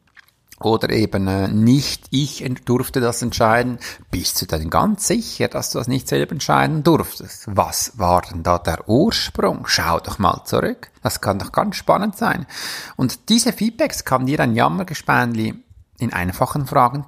oder 0.61 0.90
eben 0.90 1.26
äh, 1.26 1.49
nicht 1.49 2.06
ich 2.11 2.44
durfte 2.64 3.00
das 3.00 3.23
entscheiden, 3.23 3.78
bist 4.11 4.40
du 4.40 4.47
denn 4.47 4.71
ganz 4.71 5.06
sicher, 5.06 5.49
dass 5.49 5.71
du 5.71 5.78
das 5.78 5.88
nicht 5.88 6.09
selber 6.09 6.33
entscheiden 6.33 6.83
durftest? 6.83 7.49
Was 7.49 7.99
war 7.99 8.23
denn 8.23 8.42
da 8.42 8.59
der 8.59 8.88
Ursprung? 8.88 9.66
Schau 9.66 9.99
doch 10.00 10.18
mal 10.18 10.42
zurück. 10.44 10.90
Das 11.02 11.21
kann 11.21 11.38
doch 11.38 11.52
ganz 11.52 11.76
spannend 11.76 12.16
sein. 12.16 12.47
Und 12.97 13.28
diese 13.28 13.52
Feedbacks 13.52 14.04
kann 14.04 14.26
dir 14.26 14.40
ein 14.40 14.54
Jammergespänli 14.54 15.54
in 15.99 16.12
einfachen 16.12 16.66
Fragen 16.66 17.04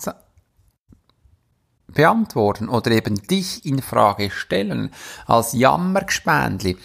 beantworten 1.86 2.68
oder 2.68 2.90
eben 2.90 3.14
dich 3.14 3.64
in 3.64 3.80
Frage 3.80 4.30
stellen. 4.30 4.92
Als 5.26 5.52
Jammergespänli 5.52 6.76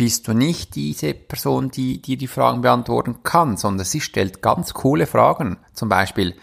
bist 0.00 0.28
du 0.28 0.32
nicht 0.32 0.76
diese 0.76 1.12
Person, 1.12 1.70
die 1.70 2.00
dir 2.00 2.16
die 2.16 2.26
Fragen 2.26 2.62
beantworten 2.62 3.22
kann, 3.22 3.58
sondern 3.58 3.84
sie 3.84 4.00
stellt 4.00 4.40
ganz 4.40 4.72
coole 4.72 5.06
Fragen. 5.06 5.58
Zum 5.74 5.90
Beispiel, 5.90 6.36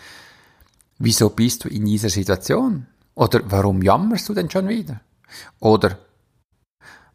wieso 1.00 1.32
bist 1.32 1.66
du 1.66 1.68
in 1.68 1.86
dieser 1.86 2.10
Situation? 2.10 2.86
Oder 3.16 3.42
warum 3.46 3.82
jammerst 3.82 4.30
du 4.30 4.36
denn 4.36 4.52
schon 4.52 4.68
wieder? 4.68 5.02
Oder 5.60 5.98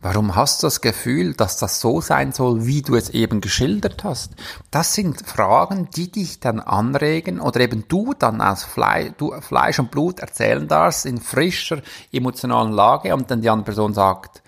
warum 0.00 0.34
hast 0.34 0.64
du 0.64 0.66
das 0.66 0.80
Gefühl, 0.80 1.34
dass 1.34 1.58
das 1.58 1.80
so 1.80 2.00
sein 2.00 2.32
soll, 2.32 2.66
wie 2.66 2.82
du 2.82 2.96
es 2.96 3.10
eben 3.10 3.40
geschildert 3.40 4.02
hast? 4.02 4.32
Das 4.72 4.94
sind 4.94 5.24
Fragen, 5.24 5.90
die 5.94 6.10
dich 6.10 6.40
dann 6.40 6.58
anregen 6.58 7.38
oder 7.38 7.60
eben 7.60 7.84
du 7.86 8.14
dann 8.18 8.40
aus 8.40 8.64
Fleisch, 8.64 9.12
du 9.16 9.30
Fleisch 9.40 9.78
und 9.78 9.92
Blut 9.92 10.18
erzählen 10.18 10.66
darfst 10.66 11.06
in 11.06 11.20
frischer 11.20 11.82
emotionalen 12.10 12.72
Lage 12.72 13.14
und 13.14 13.30
dann 13.30 13.42
die 13.42 13.48
andere 13.48 13.66
Person 13.66 13.94
sagt, 13.94 14.42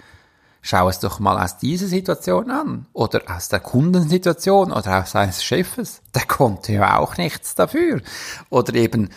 Schau 0.66 0.88
es 0.88 0.98
doch 0.98 1.20
mal 1.20 1.38
aus 1.44 1.58
dieser 1.58 1.88
Situation 1.88 2.50
an 2.50 2.86
oder 2.94 3.20
aus 3.28 3.50
der 3.50 3.60
Kundensituation 3.60 4.72
oder 4.72 5.02
aus 5.02 5.10
seines 5.10 5.44
Chefes. 5.44 6.00
Der 6.14 6.24
konnte 6.24 6.72
ja 6.72 6.98
auch 6.98 7.18
nichts 7.18 7.54
dafür. 7.54 8.00
Oder 8.48 8.74
eben, 8.76 9.10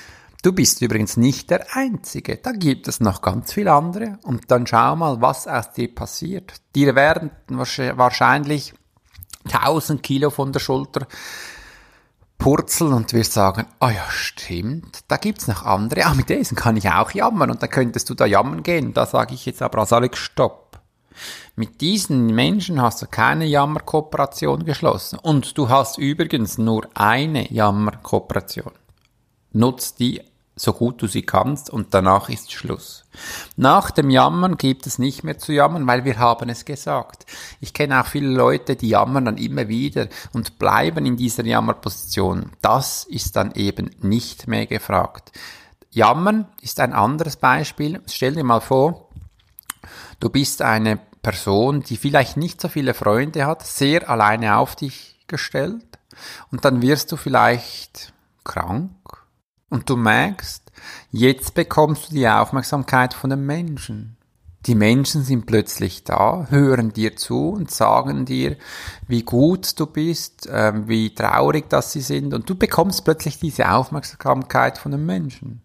du 0.44 0.52
bist 0.52 0.82
übrigens 0.82 1.16
nicht 1.16 1.50
der 1.50 1.66
Einzige. 1.74 2.36
Da 2.36 2.52
gibt 2.52 2.90
es 2.90 3.00
noch 3.00 3.22
ganz 3.22 3.54
viele 3.54 3.72
andere. 3.72 4.20
Und 4.24 4.52
dann 4.52 4.68
schau 4.68 4.98
mal, 4.98 5.22
was 5.22 5.48
aus 5.48 5.72
dir 5.72 5.96
passiert. 5.96 6.52
Dir 6.76 6.96
werden 6.96 7.32
wahrscheinlich 7.48 8.74
1000 9.46 10.04
Kilo 10.04 10.32
von 10.32 10.52
der 10.52 10.60
Schulter 10.60 11.08
purzeln 12.38 12.92
und 12.92 13.14
wir 13.14 13.24
sagen, 13.24 13.68
ah 13.80 13.88
oh 13.88 13.90
ja, 13.90 14.04
stimmt, 14.10 15.06
da 15.08 15.16
gibt's 15.16 15.48
noch 15.48 15.64
andere, 15.64 16.06
ah, 16.06 16.14
mit 16.14 16.30
diesen 16.30 16.56
kann 16.58 16.78
ich 16.78 16.90
auch 16.90 17.12
jammern 17.12 17.50
und 17.50 17.64
dann 17.64 17.70
könntest 17.70 18.10
du 18.10 18.16
da 18.16 18.26
jammern 18.26 18.64
gehen. 18.64 18.94
Da 18.94 19.06
sage 19.06 19.34
ich 19.34 19.46
jetzt 19.46 19.62
aber 19.62 19.80
als 19.80 19.94
Alex, 19.94 20.20
stopp. 20.20 20.67
Mit 21.56 21.82
diesen 21.82 22.28
Menschen 22.28 22.82
hast 22.82 23.02
du 23.02 23.08
keine 23.08 23.46
Jammerkooperation 23.46 24.66
geschlossen. 24.66 25.20
Und 25.20 25.58
du 25.58 25.70
hast 25.70 25.98
übrigens 25.98 26.58
nur 26.58 26.88
eine 26.94 27.52
Jammerkooperation. 27.52 28.72
Nutz 29.54 29.96
die 29.96 30.22
so 30.58 30.74
gut 30.74 31.02
du 31.02 31.08
sie 31.08 31.22
kannst 31.22 31.70
und 31.70 31.94
danach 31.94 32.30
ist 32.30 32.52
Schluss. 32.52 33.06
Nach 33.56 33.92
dem 33.92 34.10
Jammern 34.10 34.58
gibt 34.58 34.88
es 34.88 35.00
nicht 35.00 35.24
mehr 35.24 35.38
zu 35.38 35.54
jammern, 35.54 35.88
weil 35.88 36.04
wir 36.04 36.18
haben 36.18 36.50
es 36.50 36.66
gesagt. 36.66 37.26
Ich 37.62 37.74
kenne 37.74 38.02
auch 38.02 38.08
viele 38.08 38.30
Leute, 38.30 38.76
die 38.76 38.90
jammern 38.90 39.26
dann 39.26 39.38
immer 39.38 39.68
wieder 39.68 40.08
und 40.34 40.58
bleiben 40.60 41.06
in 41.06 41.16
dieser 41.16 41.46
Jammerposition. 41.46 42.52
Das 42.62 43.04
ist 43.04 43.36
dann 43.36 43.54
eben 43.54 43.92
nicht 44.02 44.48
mehr 44.48 44.66
gefragt. 44.66 45.32
Jammern 45.92 46.48
ist 46.62 46.80
ein 46.80 46.94
anderes 46.94 47.38
Beispiel. 47.38 48.02
Stell 48.08 48.34
dir 48.34 48.44
mal 48.44 48.60
vor, 48.60 49.07
du 50.20 50.30
bist 50.30 50.62
eine 50.62 51.00
Person, 51.22 51.82
die 51.82 51.98
vielleicht 51.98 52.38
nicht 52.38 52.62
so 52.62 52.68
viele 52.68 52.94
Freunde 52.94 53.46
hat, 53.46 53.66
sehr 53.66 54.10
alleine 54.10 54.58
auf 54.58 54.76
dich 54.76 55.20
gestellt 55.28 56.00
und 56.52 56.66
dann 56.66 56.82
wirst 56.82 57.12
du 57.12 57.18
vielleicht 57.18 58.14
krank 58.44 58.92
und 59.70 59.90
du 59.90 59.98
merkst, 59.98 60.72
jetzt 61.12 61.54
bekommst 61.54 62.10
du 62.10 62.16
die 62.16 62.28
Aufmerksamkeit 62.28 63.14
von 63.14 63.30
den 63.30 63.46
Menschen. 63.46 64.18
Die 64.66 64.76
Menschen 64.76 65.24
sind 65.24 65.46
plötzlich 65.46 66.04
da, 66.04 66.48
hören 66.50 66.92
dir 66.92 67.16
zu 67.16 67.50
und 67.50 67.72
sagen 67.72 68.26
dir, 68.26 68.58
wie 69.08 69.24
gut 69.24 69.80
du 69.80 69.86
bist, 69.86 70.48
äh, 70.48 70.74
wie 70.88 71.14
traurig 71.14 71.70
dass 71.70 71.94
sie 71.94 72.02
sind 72.02 72.34
und 72.34 72.50
du 72.50 72.56
bekommst 72.56 73.06
plötzlich 73.06 73.40
diese 73.40 73.72
Aufmerksamkeit 73.72 74.78
von 74.78 74.92
den 74.92 75.06
Menschen. 75.06 75.62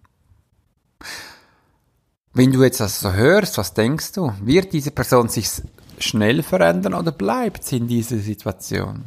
Wenn 2.34 2.50
du 2.50 2.62
jetzt 2.62 2.80
das 2.80 3.00
so 3.00 3.12
hörst, 3.12 3.58
was 3.58 3.74
denkst 3.74 4.12
du? 4.12 4.32
Wird 4.40 4.72
diese 4.72 4.90
Person 4.90 5.28
sich 5.28 5.50
schnell 5.98 6.42
verändern 6.42 6.94
oder 6.94 7.12
bleibt 7.12 7.62
sie 7.62 7.76
in 7.76 7.88
dieser 7.88 8.16
Situation? 8.18 9.04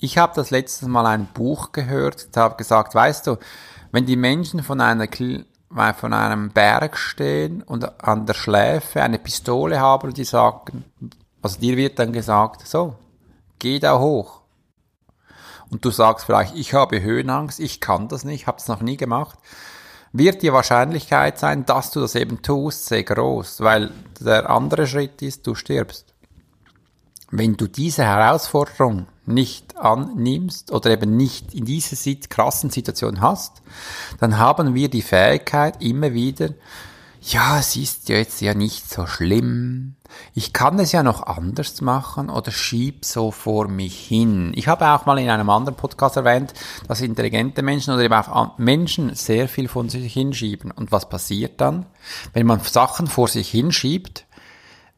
Ich 0.00 0.18
habe 0.18 0.32
das 0.34 0.50
letztes 0.50 0.88
Mal 0.88 1.06
ein 1.06 1.28
Buch 1.32 1.70
gehört 1.70 2.26
und 2.26 2.36
habe 2.36 2.56
gesagt, 2.56 2.94
weißt 2.94 3.28
du, 3.28 3.36
wenn 3.92 4.04
die 4.04 4.16
Menschen 4.16 4.64
von 4.64 4.80
einer 4.80 5.06
von 5.94 6.12
einem 6.12 6.50
Berg 6.50 6.96
stehen 6.96 7.62
und 7.62 8.02
an 8.02 8.26
der 8.26 8.34
Schläfe 8.34 9.00
eine 9.00 9.20
Pistole 9.20 9.78
haben 9.78 10.08
und 10.08 10.16
die 10.16 10.24
sagen, 10.24 10.84
also 11.42 11.60
dir 11.60 11.76
wird 11.76 12.00
dann 12.00 12.12
gesagt, 12.12 12.66
so, 12.66 12.96
geh 13.60 13.78
da 13.78 14.00
hoch. 14.00 14.40
Und 15.70 15.84
du 15.84 15.92
sagst 15.92 16.26
vielleicht, 16.26 16.56
ich 16.56 16.74
habe 16.74 17.00
Höhenangst, 17.00 17.60
ich 17.60 17.80
kann 17.80 18.08
das 18.08 18.24
nicht, 18.24 18.48
habe 18.48 18.58
es 18.58 18.66
noch 18.66 18.80
nie 18.80 18.96
gemacht 18.96 19.38
wird 20.12 20.42
die 20.42 20.52
Wahrscheinlichkeit 20.52 21.38
sein, 21.38 21.64
dass 21.66 21.90
du 21.90 22.00
das 22.00 22.14
eben 22.14 22.42
tust, 22.42 22.86
sehr 22.86 23.04
groß, 23.04 23.60
weil 23.60 23.90
der 24.20 24.50
andere 24.50 24.86
Schritt 24.86 25.22
ist, 25.22 25.46
du 25.46 25.54
stirbst. 25.54 26.06
Wenn 27.30 27.56
du 27.56 27.68
diese 27.68 28.04
Herausforderung 28.04 29.06
nicht 29.24 29.76
annimmst 29.76 30.72
oder 30.72 30.90
eben 30.90 31.16
nicht 31.16 31.54
in 31.54 31.64
dieser 31.64 31.96
krassen 32.28 32.70
Situation 32.70 33.20
hast, 33.20 33.62
dann 34.18 34.38
haben 34.38 34.74
wir 34.74 34.88
die 34.88 35.02
Fähigkeit 35.02 35.80
immer 35.80 36.12
wieder 36.12 36.50
ja, 37.22 37.58
es 37.58 37.76
ist 37.76 38.08
jetzt 38.08 38.40
ja 38.40 38.54
nicht 38.54 38.90
so 38.90 39.06
schlimm. 39.06 39.96
Ich 40.34 40.52
kann 40.52 40.78
es 40.78 40.92
ja 40.92 41.02
noch 41.02 41.26
anders 41.26 41.80
machen 41.80 42.30
oder 42.30 42.50
schieb 42.50 43.04
so 43.04 43.30
vor 43.30 43.68
mich 43.68 43.98
hin. 44.06 44.52
Ich 44.54 44.68
habe 44.68 44.88
auch 44.88 45.06
mal 45.06 45.18
in 45.18 45.30
einem 45.30 45.50
anderen 45.50 45.76
Podcast 45.76 46.16
erwähnt, 46.16 46.54
dass 46.88 47.00
intelligente 47.00 47.62
Menschen 47.62 47.94
oder 47.94 48.02
eben 48.02 48.14
auch 48.14 48.58
Menschen 48.58 49.14
sehr 49.14 49.48
viel 49.48 49.68
von 49.68 49.88
sich 49.88 50.12
hinschieben. 50.12 50.70
Und 50.70 50.92
was 50.92 51.08
passiert 51.08 51.60
dann? 51.60 51.86
Wenn 52.32 52.46
man 52.46 52.60
Sachen 52.60 53.06
vor 53.06 53.28
sich 53.28 53.48
hinschiebt, 53.50 54.26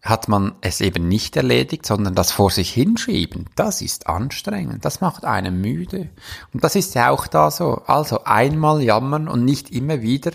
hat 0.03 0.27
man 0.27 0.57
es 0.61 0.81
eben 0.81 1.07
nicht 1.07 1.37
erledigt, 1.37 1.87
sondern 1.87 2.17
das 2.17 2.33
vor 2.33 2.51
sich 2.51 2.73
hinschieben, 2.73 3.49
das 3.55 3.81
ist 3.81 4.09
anstrengend, 4.09 4.85
das 4.85 5.01
macht 5.01 5.25
einen 5.25 5.61
müde. 5.61 6.11
Und 6.53 6.65
das 6.65 6.75
ist 6.75 6.97
ja 6.97 7.11
auch 7.11 7.29
da 7.29 7.53
so. 7.53 7.83
Also 7.87 8.25
einmal 8.25 8.83
jammern 8.83 9.29
und 9.29 9.45
nicht 9.45 9.71
immer 9.71 10.03
wieder 10.03 10.33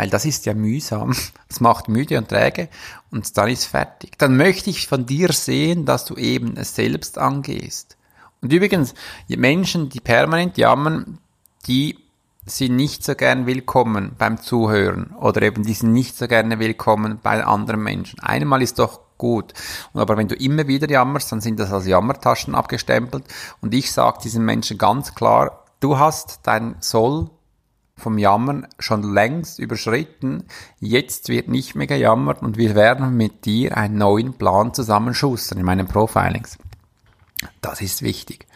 weil 0.00 0.08
das 0.08 0.24
ist 0.24 0.46
ja 0.46 0.54
mühsam. 0.54 1.14
Es 1.50 1.60
macht 1.60 1.88
müde 1.88 2.16
und 2.16 2.28
träge 2.28 2.68
und 3.10 3.36
dann 3.36 3.50
ist 3.50 3.66
fertig. 3.66 4.16
Dann 4.16 4.36
möchte 4.36 4.70
ich 4.70 4.86
von 4.86 5.04
dir 5.04 5.30
sehen, 5.32 5.84
dass 5.84 6.06
du 6.06 6.14
eben 6.14 6.56
es 6.56 6.74
selbst 6.74 7.18
angehst. 7.18 7.98
Und 8.40 8.50
übrigens, 8.50 8.94
die 9.28 9.36
Menschen, 9.36 9.90
die 9.90 10.00
permanent 10.00 10.56
jammern, 10.56 11.18
die 11.66 11.98
sind 12.46 12.76
nicht 12.76 13.04
so 13.04 13.14
gern 13.14 13.44
willkommen 13.44 14.12
beim 14.16 14.40
Zuhören 14.40 15.10
oder 15.20 15.42
eben 15.42 15.64
die 15.64 15.74
sind 15.74 15.92
nicht 15.92 16.16
so 16.16 16.28
gerne 16.28 16.58
willkommen 16.58 17.18
bei 17.22 17.44
anderen 17.44 17.82
Menschen. 17.82 18.20
Einmal 18.20 18.62
ist 18.62 18.78
doch 18.78 19.00
gut. 19.18 19.52
Aber 19.92 20.16
wenn 20.16 20.28
du 20.28 20.34
immer 20.34 20.66
wieder 20.66 20.88
jammerst, 20.88 21.30
dann 21.30 21.42
sind 21.42 21.60
das 21.60 21.72
als 21.72 21.86
Jammertaschen 21.86 22.54
abgestempelt. 22.54 23.24
Und 23.60 23.74
ich 23.74 23.92
sage 23.92 24.20
diesen 24.24 24.46
Menschen 24.46 24.78
ganz 24.78 25.14
klar, 25.14 25.64
du 25.80 25.98
hast 25.98 26.40
dein 26.44 26.76
Soll 26.80 27.28
vom 28.00 28.18
Jammern 28.18 28.66
schon 28.78 29.02
längst 29.02 29.58
überschritten. 29.58 30.44
Jetzt 30.78 31.28
wird 31.28 31.48
nicht 31.48 31.74
mehr 31.74 31.86
gejammert 31.86 32.42
und 32.42 32.56
wir 32.56 32.74
werden 32.74 33.16
mit 33.16 33.44
dir 33.44 33.76
einen 33.76 33.98
neuen 33.98 34.34
Plan 34.34 34.74
zusammenschustern 34.74 35.58
in 35.58 35.64
meinen 35.64 35.86
Profilings. 35.86 36.58
Das 37.60 37.80
ist 37.80 38.02
wichtig, 38.02 38.46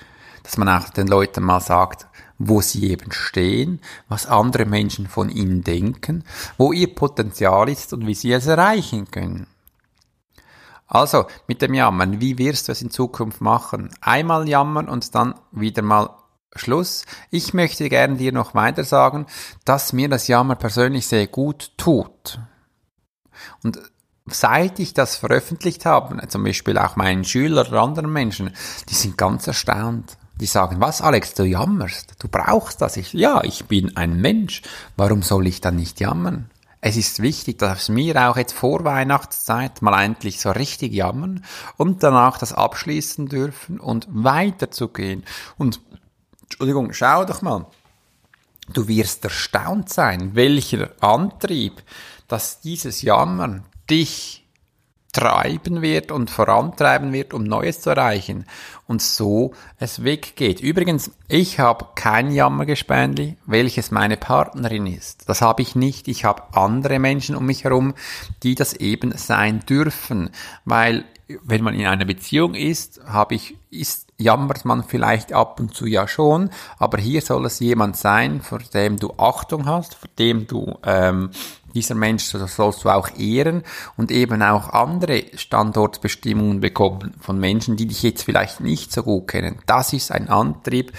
dass 0.42 0.56
man 0.56 0.68
auch 0.68 0.88
den 0.90 1.06
Leuten 1.06 1.44
mal 1.44 1.60
sagt, 1.60 2.06
wo 2.38 2.60
sie 2.60 2.90
eben 2.90 3.12
stehen, 3.12 3.80
was 4.08 4.26
andere 4.26 4.66
Menschen 4.66 5.06
von 5.06 5.28
ihnen 5.30 5.62
denken, 5.62 6.24
wo 6.58 6.72
ihr 6.72 6.94
Potenzial 6.94 7.68
ist 7.68 7.92
und 7.92 8.06
wie 8.06 8.14
sie 8.14 8.32
es 8.32 8.46
erreichen 8.46 9.10
können. 9.10 9.46
Also, 10.86 11.26
mit 11.48 11.62
dem 11.62 11.74
Jammern, 11.74 12.20
wie 12.20 12.38
wirst 12.38 12.68
du 12.68 12.72
es 12.72 12.82
in 12.82 12.90
Zukunft 12.90 13.40
machen? 13.40 13.90
Einmal 14.00 14.48
jammern 14.48 14.88
und 14.88 15.14
dann 15.14 15.34
wieder 15.50 15.82
mal 15.82 16.10
Schluss. 16.56 17.04
Ich 17.30 17.54
möchte 17.54 17.88
gerne 17.88 18.16
dir 18.16 18.32
noch 18.32 18.54
weiter 18.54 18.84
sagen, 18.84 19.26
dass 19.64 19.92
mir 19.92 20.08
das 20.08 20.28
Jammer 20.28 20.56
persönlich 20.56 21.06
sehr 21.06 21.26
gut 21.26 21.72
tut. 21.76 22.38
Und 23.62 23.78
seit 24.26 24.78
ich 24.78 24.94
das 24.94 25.16
veröffentlicht 25.16 25.84
habe, 25.86 26.26
zum 26.28 26.44
Beispiel 26.44 26.78
auch 26.78 26.96
meinen 26.96 27.24
Schülern 27.24 27.66
oder 27.66 27.82
anderen 27.82 28.12
Menschen, 28.12 28.50
die 28.88 28.94
sind 28.94 29.18
ganz 29.18 29.46
erstaunt. 29.46 30.16
Die 30.40 30.46
sagen, 30.46 30.80
was 30.80 31.00
Alex, 31.00 31.34
du 31.34 31.44
jammerst, 31.44 32.14
du 32.18 32.26
brauchst 32.26 32.80
das. 32.80 32.96
Ich, 32.96 33.12
ja, 33.12 33.44
ich 33.44 33.66
bin 33.66 33.96
ein 33.96 34.20
Mensch, 34.20 34.62
warum 34.96 35.22
soll 35.22 35.46
ich 35.46 35.60
dann 35.60 35.76
nicht 35.76 36.00
jammern? 36.00 36.50
Es 36.86 36.96
ist 36.96 37.22
wichtig, 37.22 37.58
dass 37.60 37.94
wir 37.94 38.28
auch 38.28 38.36
jetzt 38.36 38.52
vor 38.52 38.84
Weihnachtszeit 38.84 39.80
mal 39.80 40.04
endlich 40.04 40.40
so 40.40 40.50
richtig 40.50 40.92
jammern 40.92 41.42
und 41.78 42.02
danach 42.02 42.36
das 42.36 42.52
abschließen 42.52 43.26
dürfen 43.26 43.80
und 43.80 44.06
weiterzugehen. 44.10 45.24
Und 45.56 45.80
Entschuldigung, 46.54 46.92
schau 46.92 47.24
doch 47.24 47.42
mal. 47.42 47.66
Du 48.72 48.86
wirst 48.86 49.24
erstaunt 49.24 49.88
sein, 49.88 50.36
welcher 50.36 50.90
Antrieb, 51.00 51.82
dass 52.28 52.60
dieses 52.60 53.02
Jammern 53.02 53.64
dich 53.90 54.43
treiben 55.14 55.80
wird 55.80 56.12
und 56.12 56.28
vorantreiben 56.28 57.12
wird, 57.12 57.32
um 57.32 57.44
Neues 57.44 57.80
zu 57.80 57.90
erreichen. 57.90 58.44
Und 58.86 59.00
so 59.00 59.54
es 59.78 60.04
weggeht. 60.04 60.60
Übrigens, 60.60 61.12
ich 61.28 61.58
habe 61.58 61.86
kein 61.94 62.30
Jammergespendli, 62.30 63.36
welches 63.46 63.90
meine 63.90 64.18
Partnerin 64.18 64.86
ist. 64.86 65.28
Das 65.28 65.40
habe 65.40 65.62
ich 65.62 65.74
nicht. 65.74 66.08
Ich 66.08 66.26
habe 66.26 66.42
andere 66.52 66.98
Menschen 66.98 67.36
um 67.36 67.46
mich 67.46 67.64
herum, 67.64 67.94
die 68.42 68.54
das 68.54 68.74
eben 68.74 69.16
sein 69.16 69.60
dürfen. 69.60 70.30
Weil 70.66 71.04
wenn 71.44 71.62
man 71.62 71.74
in 71.74 71.86
einer 71.86 72.04
Beziehung 72.04 72.54
ist, 72.54 73.00
habe 73.06 73.36
ich, 73.36 73.56
ist, 73.70 74.08
jammert 74.18 74.64
man 74.64 74.84
vielleicht 74.84 75.32
ab 75.32 75.58
und 75.58 75.74
zu 75.74 75.86
ja 75.86 76.06
schon, 76.06 76.50
aber 76.78 76.98
hier 76.98 77.22
soll 77.22 77.46
es 77.46 77.60
jemand 77.60 77.96
sein, 77.96 78.42
vor 78.42 78.58
dem 78.58 78.98
du 78.98 79.14
Achtung 79.16 79.66
hast, 79.66 79.94
vor 79.94 80.10
dem 80.18 80.46
du 80.46 80.76
ähm, 80.84 81.30
dieser 81.74 81.94
Mensch 81.94 82.24
sollst 82.24 82.84
du 82.84 82.88
auch 82.88 83.10
ehren 83.18 83.62
und 83.96 84.10
eben 84.10 84.42
auch 84.42 84.70
andere 84.70 85.24
Standortbestimmungen 85.34 86.60
bekommen 86.60 87.14
von 87.20 87.38
Menschen, 87.38 87.76
die 87.76 87.86
dich 87.86 88.02
jetzt 88.02 88.22
vielleicht 88.22 88.60
nicht 88.60 88.92
so 88.92 89.02
gut 89.02 89.28
kennen. 89.28 89.58
Das 89.66 89.92
ist 89.92 90.12
ein 90.12 90.28
Antrieb, 90.28 90.92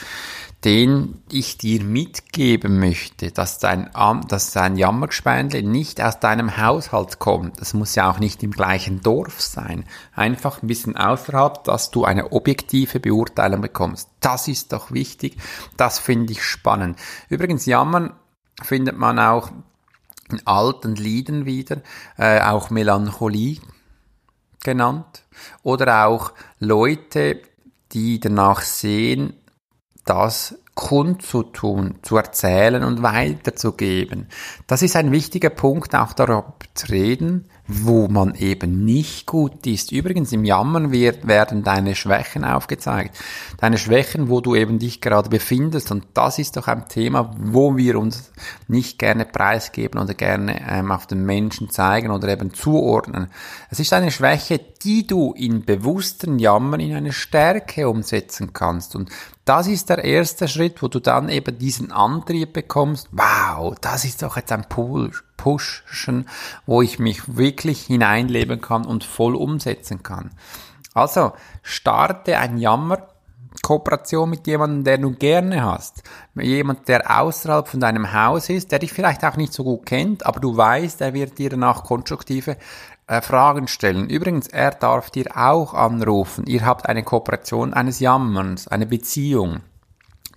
den 0.65 1.21
ich 1.31 1.59
dir 1.59 1.83
mitgeben 1.83 2.79
möchte, 2.79 3.31
dass 3.31 3.59
dein, 3.59 3.91
dass 4.27 4.51
dein 4.51 4.77
Jammergespeindle 4.77 5.61
nicht 5.61 6.01
aus 6.01 6.19
deinem 6.19 6.57
Haushalt 6.57 7.19
kommt. 7.19 7.61
Das 7.61 7.75
muss 7.75 7.93
ja 7.93 8.09
auch 8.09 8.17
nicht 8.17 8.41
im 8.41 8.49
gleichen 8.49 9.01
Dorf 9.01 9.41
sein. 9.41 9.85
Einfach 10.15 10.63
ein 10.63 10.67
bisschen 10.67 10.97
außerhalb, 10.97 11.63
dass 11.65 11.91
du 11.91 12.03
eine 12.03 12.31
objektive 12.31 12.99
Beurteilung 12.99 13.61
bekommst. 13.61 14.09
Das 14.21 14.47
ist 14.47 14.73
doch 14.73 14.91
wichtig. 14.91 15.37
Das 15.77 15.99
finde 15.99 16.33
ich 16.33 16.43
spannend. 16.43 16.97
Übrigens, 17.29 17.67
Jammern 17.67 18.13
findet 18.63 18.97
man 18.97 19.19
auch 19.19 19.51
in 20.29 20.45
alten 20.45 20.95
Liedern 20.95 21.45
wieder, 21.45 21.81
äh, 22.17 22.41
auch 22.41 22.69
Melancholie 22.69 23.59
genannt, 24.63 25.23
oder 25.63 26.07
auch 26.07 26.33
Leute, 26.59 27.41
die 27.91 28.19
danach 28.19 28.61
sehen, 28.61 29.33
das 30.05 30.55
kundzutun, 30.75 31.99
zu 32.01 32.17
erzählen 32.17 32.83
und 32.83 33.01
weiterzugeben. 33.01 34.27
Das 34.67 34.81
ist 34.81 34.95
ein 34.95 35.11
wichtiger 35.11 35.49
Punkt, 35.49 35.95
auch 35.95 36.13
darüber 36.13 36.53
zu 36.73 36.87
reden, 36.91 37.49
wo 37.67 38.07
man 38.07 38.35
eben 38.35 38.85
nicht 38.85 39.25
gut 39.25 39.65
ist. 39.65 39.91
Übrigens, 39.91 40.31
im 40.31 40.45
Jammern 40.45 40.91
wird, 40.91 41.27
werden 41.27 41.63
deine 41.63 41.95
Schwächen 41.95 42.45
aufgezeigt. 42.45 43.17
Deine 43.57 43.77
Schwächen, 43.77 44.29
wo 44.29 44.39
du 44.41 44.55
eben 44.55 44.77
dich 44.77 45.01
gerade 45.01 45.29
befindest. 45.29 45.91
Und 45.91 46.05
das 46.13 46.37
ist 46.37 46.57
doch 46.57 46.67
ein 46.67 46.87
Thema, 46.87 47.31
wo 47.39 47.75
wir 47.75 47.97
uns 47.97 48.31
nicht 48.67 48.99
gerne 48.99 49.25
preisgeben 49.25 49.99
oder 49.99 50.13
gerne 50.13 50.61
ähm, 50.69 50.91
auf 50.91 51.07
den 51.07 51.25
Menschen 51.25 51.69
zeigen 51.69 52.11
oder 52.11 52.27
eben 52.27 52.53
zuordnen. 52.53 53.27
Es 53.71 53.79
ist 53.79 53.93
eine 53.93 54.11
Schwäche, 54.11 54.59
die 54.83 55.07
du 55.07 55.33
in 55.33 55.65
bewussten 55.65 56.37
Jammern 56.37 56.79
in 56.79 56.95
eine 56.95 57.13
Stärke 57.13 57.89
umsetzen 57.89 58.53
kannst. 58.53 58.95
Und 58.95 59.09
das 59.43 59.67
ist 59.67 59.89
der 59.89 60.03
erste 60.03 60.47
Schritt, 60.47 60.83
wo 60.83 60.87
du 60.87 60.99
dann 60.99 61.29
eben 61.29 61.57
diesen 61.57 61.91
Antrieb 61.91 62.53
bekommst. 62.53 63.09
Wow, 63.11 63.75
das 63.81 64.05
ist 64.05 64.21
doch 64.21 64.37
jetzt 64.37 64.51
ein 64.51 64.69
Pool 64.69 65.11
pushen, 65.37 66.27
wo 66.65 66.81
ich 66.81 66.99
mich 66.99 67.35
wirklich 67.35 67.81
hineinleben 67.81 68.61
kann 68.61 68.85
und 68.85 69.03
voll 69.03 69.35
umsetzen 69.35 70.03
kann. 70.03 70.31
Also, 70.93 71.33
starte 71.61 72.37
ein 72.37 72.57
Jammer, 72.57 73.07
Kooperation 73.61 74.29
mit 74.29 74.47
jemandem, 74.47 74.83
der 74.83 74.97
du 74.97 75.11
gerne 75.11 75.63
hast. 75.63 76.03
Jemand, 76.35 76.87
der 76.87 77.19
außerhalb 77.19 77.67
von 77.67 77.79
deinem 77.79 78.13
Haus 78.13 78.49
ist, 78.49 78.71
der 78.71 78.79
dich 78.79 78.93
vielleicht 78.93 79.23
auch 79.25 79.37
nicht 79.37 79.53
so 79.53 79.63
gut 79.63 79.85
kennt, 79.85 80.25
aber 80.25 80.39
du 80.39 80.55
weißt, 80.55 81.01
er 81.01 81.13
wird 81.13 81.37
dir 81.37 81.49
danach 81.49 81.83
konstruktive 81.83 82.57
äh, 83.07 83.21
Fragen 83.21 83.67
stellen. 83.67 84.09
Übrigens, 84.09 84.47
er 84.47 84.71
darf 84.71 85.09
dir 85.09 85.35
auch 85.35 85.73
anrufen. 85.73 86.45
Ihr 86.47 86.65
habt 86.65 86.87
eine 86.87 87.03
Kooperation 87.03 87.73
eines 87.73 87.99
Jammerns, 87.99 88.67
eine 88.67 88.85
Beziehung. 88.85 89.61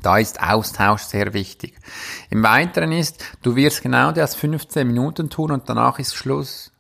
Da 0.02 0.18
ist 0.18 0.40
Austausch 0.40 1.02
sehr 1.02 1.32
wichtig. 1.34 1.74
Im 2.30 2.42
Weiteren 2.42 2.92
ist, 2.92 3.24
du 3.42 3.56
wirst 3.56 3.82
genau 3.82 4.12
das 4.12 4.34
15 4.34 4.86
Minuten 4.86 5.30
tun 5.30 5.50
und 5.50 5.68
danach 5.68 5.98
ist 5.98 6.14
Schluss. 6.14 6.72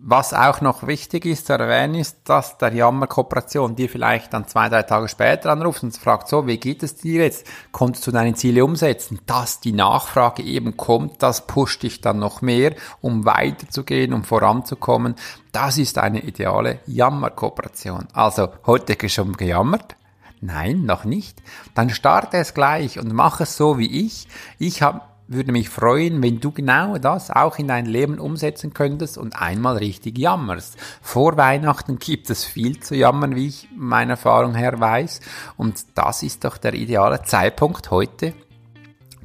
Was 0.00 0.34
auch 0.34 0.60
noch 0.60 0.86
wichtig 0.86 1.24
ist 1.24 1.46
zu 1.46 1.52
erwähnen 1.52 1.94
ist, 1.94 2.18
dass 2.24 2.58
der 2.58 2.72
Jammer-Kooperation 2.74 3.76
dir 3.76 3.88
vielleicht 3.88 4.32
dann 4.32 4.48
zwei, 4.48 4.68
drei 4.68 4.82
Tage 4.82 5.08
später 5.08 5.50
anruft 5.50 5.82
und 5.82 5.96
fragt 5.96 6.28
so, 6.28 6.46
wie 6.46 6.58
geht 6.58 6.82
es 6.82 6.96
dir 6.96 7.22
jetzt? 7.22 7.46
Konntest 7.72 8.06
du 8.06 8.10
deine 8.10 8.34
Ziele 8.34 8.64
umsetzen? 8.64 9.20
Dass 9.26 9.60
die 9.60 9.72
Nachfrage 9.72 10.42
eben 10.42 10.76
kommt, 10.76 11.22
das 11.22 11.46
pusht 11.46 11.82
dich 11.82 12.00
dann 12.00 12.18
noch 12.18 12.42
mehr, 12.42 12.74
um 13.00 13.24
weiterzugehen, 13.24 14.12
um 14.12 14.24
voranzukommen. 14.24 15.14
Das 15.52 15.78
ist 15.78 15.98
eine 15.98 16.22
ideale 16.22 16.80
Jammer-Kooperation. 16.86 18.08
Also, 18.12 18.48
heute 18.66 19.08
schon 19.08 19.34
gejammert? 19.34 19.97
Nein, 20.40 20.84
noch 20.84 21.04
nicht. 21.04 21.42
Dann 21.74 21.90
starte 21.90 22.36
es 22.36 22.54
gleich 22.54 22.98
und 22.98 23.12
mach 23.12 23.40
es 23.40 23.56
so 23.56 23.78
wie 23.78 24.06
ich. 24.06 24.28
Ich 24.58 24.82
hab, 24.82 25.16
würde 25.26 25.52
mich 25.52 25.68
freuen, 25.68 26.22
wenn 26.22 26.40
du 26.40 26.52
genau 26.52 26.98
das 26.98 27.30
auch 27.30 27.58
in 27.58 27.68
dein 27.68 27.86
Leben 27.86 28.18
umsetzen 28.18 28.72
könntest 28.72 29.18
und 29.18 29.40
einmal 29.40 29.76
richtig 29.76 30.16
jammerst. 30.18 30.76
Vor 31.02 31.36
Weihnachten 31.36 31.98
gibt 31.98 32.30
es 32.30 32.44
viel 32.44 32.80
zu 32.80 32.94
jammern, 32.94 33.34
wie 33.34 33.48
ich 33.48 33.68
meiner 33.76 34.12
Erfahrung 34.12 34.54
her 34.54 34.78
weiß. 34.78 35.20
Und 35.56 35.84
das 35.96 36.22
ist 36.22 36.44
doch 36.44 36.56
der 36.56 36.74
ideale 36.74 37.22
Zeitpunkt 37.22 37.90
heute, 37.90 38.34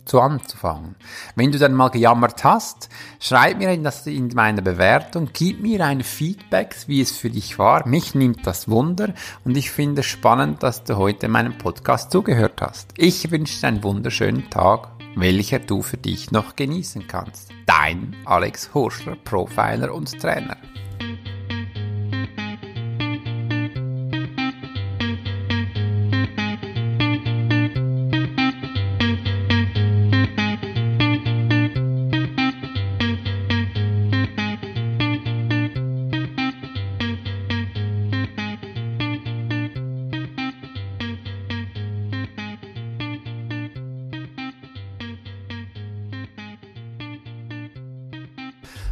zu 0.06 0.20
anzufangen. 0.20 0.96
Wenn 1.36 1.52
du 1.52 1.60
dann 1.60 1.74
mal 1.74 1.90
gejammert 1.90 2.44
hast, 2.44 2.90
schreib 3.20 3.58
mir 3.58 3.72
in, 3.72 3.84
das, 3.84 4.06
in 4.08 4.30
meiner 4.34 4.62
Bewertung, 4.62 5.30
gib 5.34 5.62
mir 5.62 5.86
ein 5.86 6.04
Feedback, 6.04 6.76
wie 6.88 7.02
es 7.02 7.18
für 7.18 7.30
dich 7.30 7.58
war. 7.60 7.88
Mich 7.88 8.16
nimmt 8.16 8.46
das 8.46 8.70
Wunder 8.70 9.14
und 9.44 9.56
ich 9.56 9.72
finde 9.72 10.02
es 10.02 10.08
spannend, 10.08 10.64
dass 10.64 10.84
du 10.84 10.98
heute 10.98 11.28
meinem 11.28 11.58
Podcast 11.58 12.12
zugehört 12.12 12.62
hast. 12.62 12.92
Ich 12.98 13.32
wünsche 13.32 13.60
dir 13.60 13.68
einen 13.68 13.84
wunderschönen 13.84 14.50
Tag, 14.50 14.90
welcher 15.16 15.60
du 15.60 15.82
für 15.82 15.98
dich 15.98 16.32
noch 16.32 16.56
genießen 16.56 17.08
kannst. 17.08 17.50
Dein 17.66 18.16
Alex 18.26 18.74
Horschler, 18.74 19.16
Profiler 19.16 19.94
und 19.94 20.20
Trainer. 20.20 20.58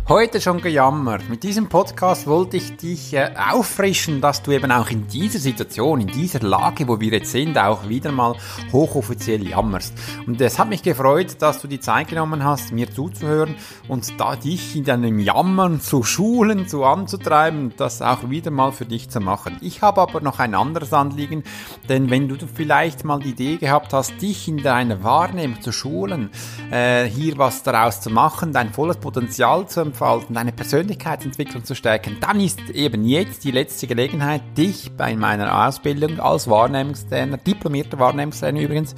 Heute 0.10 0.42
schon 0.42 0.60
gejammert. 0.60 1.30
Mit 1.30 1.44
diesem 1.44 1.70
Podcast 1.70 2.26
wollte 2.26 2.58
ich 2.58 2.76
dich 2.76 3.14
äh, 3.14 3.30
auffrischen, 3.38 4.20
dass 4.20 4.42
du 4.42 4.52
eben 4.52 4.70
auch 4.72 4.90
in 4.90 5.08
dieser 5.08 5.40
Situation, 5.40 6.02
in 6.02 6.08
dieser 6.08 6.40
Lage, 6.40 6.88
wo 6.88 7.00
wir 7.00 7.12
jetzt 7.12 7.32
sind, 7.32 7.58
auch 7.58 7.88
wieder 7.88 8.12
mal 8.12 8.36
hochoffiziell 8.74 9.48
jammerst. 9.48 9.94
Und 10.26 10.42
es 10.42 10.58
hat 10.58 10.70
mich 10.70 10.82
gefreut, 10.82 11.42
dass 11.42 11.62
du 11.62 11.68
die 11.68 11.80
Zeit 11.80 12.10
genommen 12.10 12.44
hast, 12.44 12.74
mir 12.74 12.92
zuzuhören 12.92 13.56
und 13.88 14.20
da 14.20 14.36
dich 14.36 14.76
in 14.76 14.84
deinem 14.84 15.20
Jammern 15.20 15.80
zu 15.80 16.04
schulen, 16.04 16.68
zu 16.68 16.84
anzutreiben, 16.84 17.74
das 17.78 18.02
auch 18.02 18.30
wieder 18.30 18.52
mal 18.52 18.72
für 18.72 18.86
dich 18.86 19.08
zu 19.10 19.22
machen. 19.22 19.58
Ich 19.62 19.82
habe 19.84 20.02
aber 20.02 20.20
noch 20.20 20.40
ein 20.40 20.56
anderes 20.56 20.94
Anliegen, 20.94 21.44
denn 21.88 22.10
wenn 22.10 22.28
du 22.28 22.36
vielleicht 22.54 23.06
mal 23.06 23.20
die 23.20 23.30
Idee 23.30 23.58
gehabt 23.58 23.94
hast, 23.94 24.20
dich 24.22 24.48
in 24.48 24.58
deiner 24.58 25.04
Wahrnehmung 25.04 25.62
zu 25.62 25.72
schulen, 25.72 26.32
äh, 26.72 27.06
hier 27.06 27.38
was 27.38 27.64
daraus 27.64 28.02
zu 28.02 28.10
machen, 28.10 28.52
dein 28.52 28.74
volles 28.74 28.98
Potenzial 28.98 29.68
zu 29.70 29.91
entfalten, 29.92 30.36
deine 30.36 30.52
Persönlichkeitsentwicklung 30.52 31.66
zu 31.66 31.76
stärken, 31.76 32.18
dann 32.22 32.40
ist 32.40 32.60
eben 32.70 33.06
jetzt 33.06 33.44
die 33.44 33.52
letzte 33.52 33.88
Gelegenheit, 33.88 34.42
dich 34.58 34.92
bei 34.96 35.16
meiner 35.16 35.68
Ausbildung 35.68 36.20
als 36.20 36.50
Wahrnehmungstrainer, 36.50 37.38
diplomierter 37.38 38.00
Wahrnehmungstrainer 38.00 38.62
übrigens, 38.62 38.96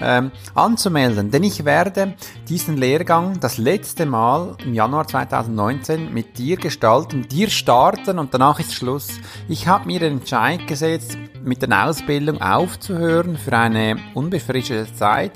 ähm, 0.00 0.32
anzumelden. 0.54 1.30
Denn 1.30 1.44
ich 1.44 1.64
werde 1.64 2.14
diesen 2.48 2.76
Lehrgang 2.76 3.38
das 3.40 3.58
letzte 3.58 4.04
Mal 4.04 4.56
im 4.64 4.74
Januar 4.74 5.06
2019 5.06 6.12
mit 6.12 6.38
dir 6.38 6.56
gestalten, 6.56 7.28
dir 7.28 7.48
starten 7.48 8.18
und 8.18 8.34
danach 8.34 8.58
ist 8.58 8.74
Schluss. 8.74 9.08
Ich 9.48 9.68
habe 9.68 9.86
mir 9.86 10.00
den 10.00 10.18
Entscheid 10.18 10.66
gesetzt, 10.66 11.16
mit 11.44 11.62
der 11.62 11.86
Ausbildung 11.88 12.40
aufzuhören 12.40 13.36
für 13.36 13.56
eine 13.56 13.96
unbefristete 14.14 14.92
Zeit 14.94 15.32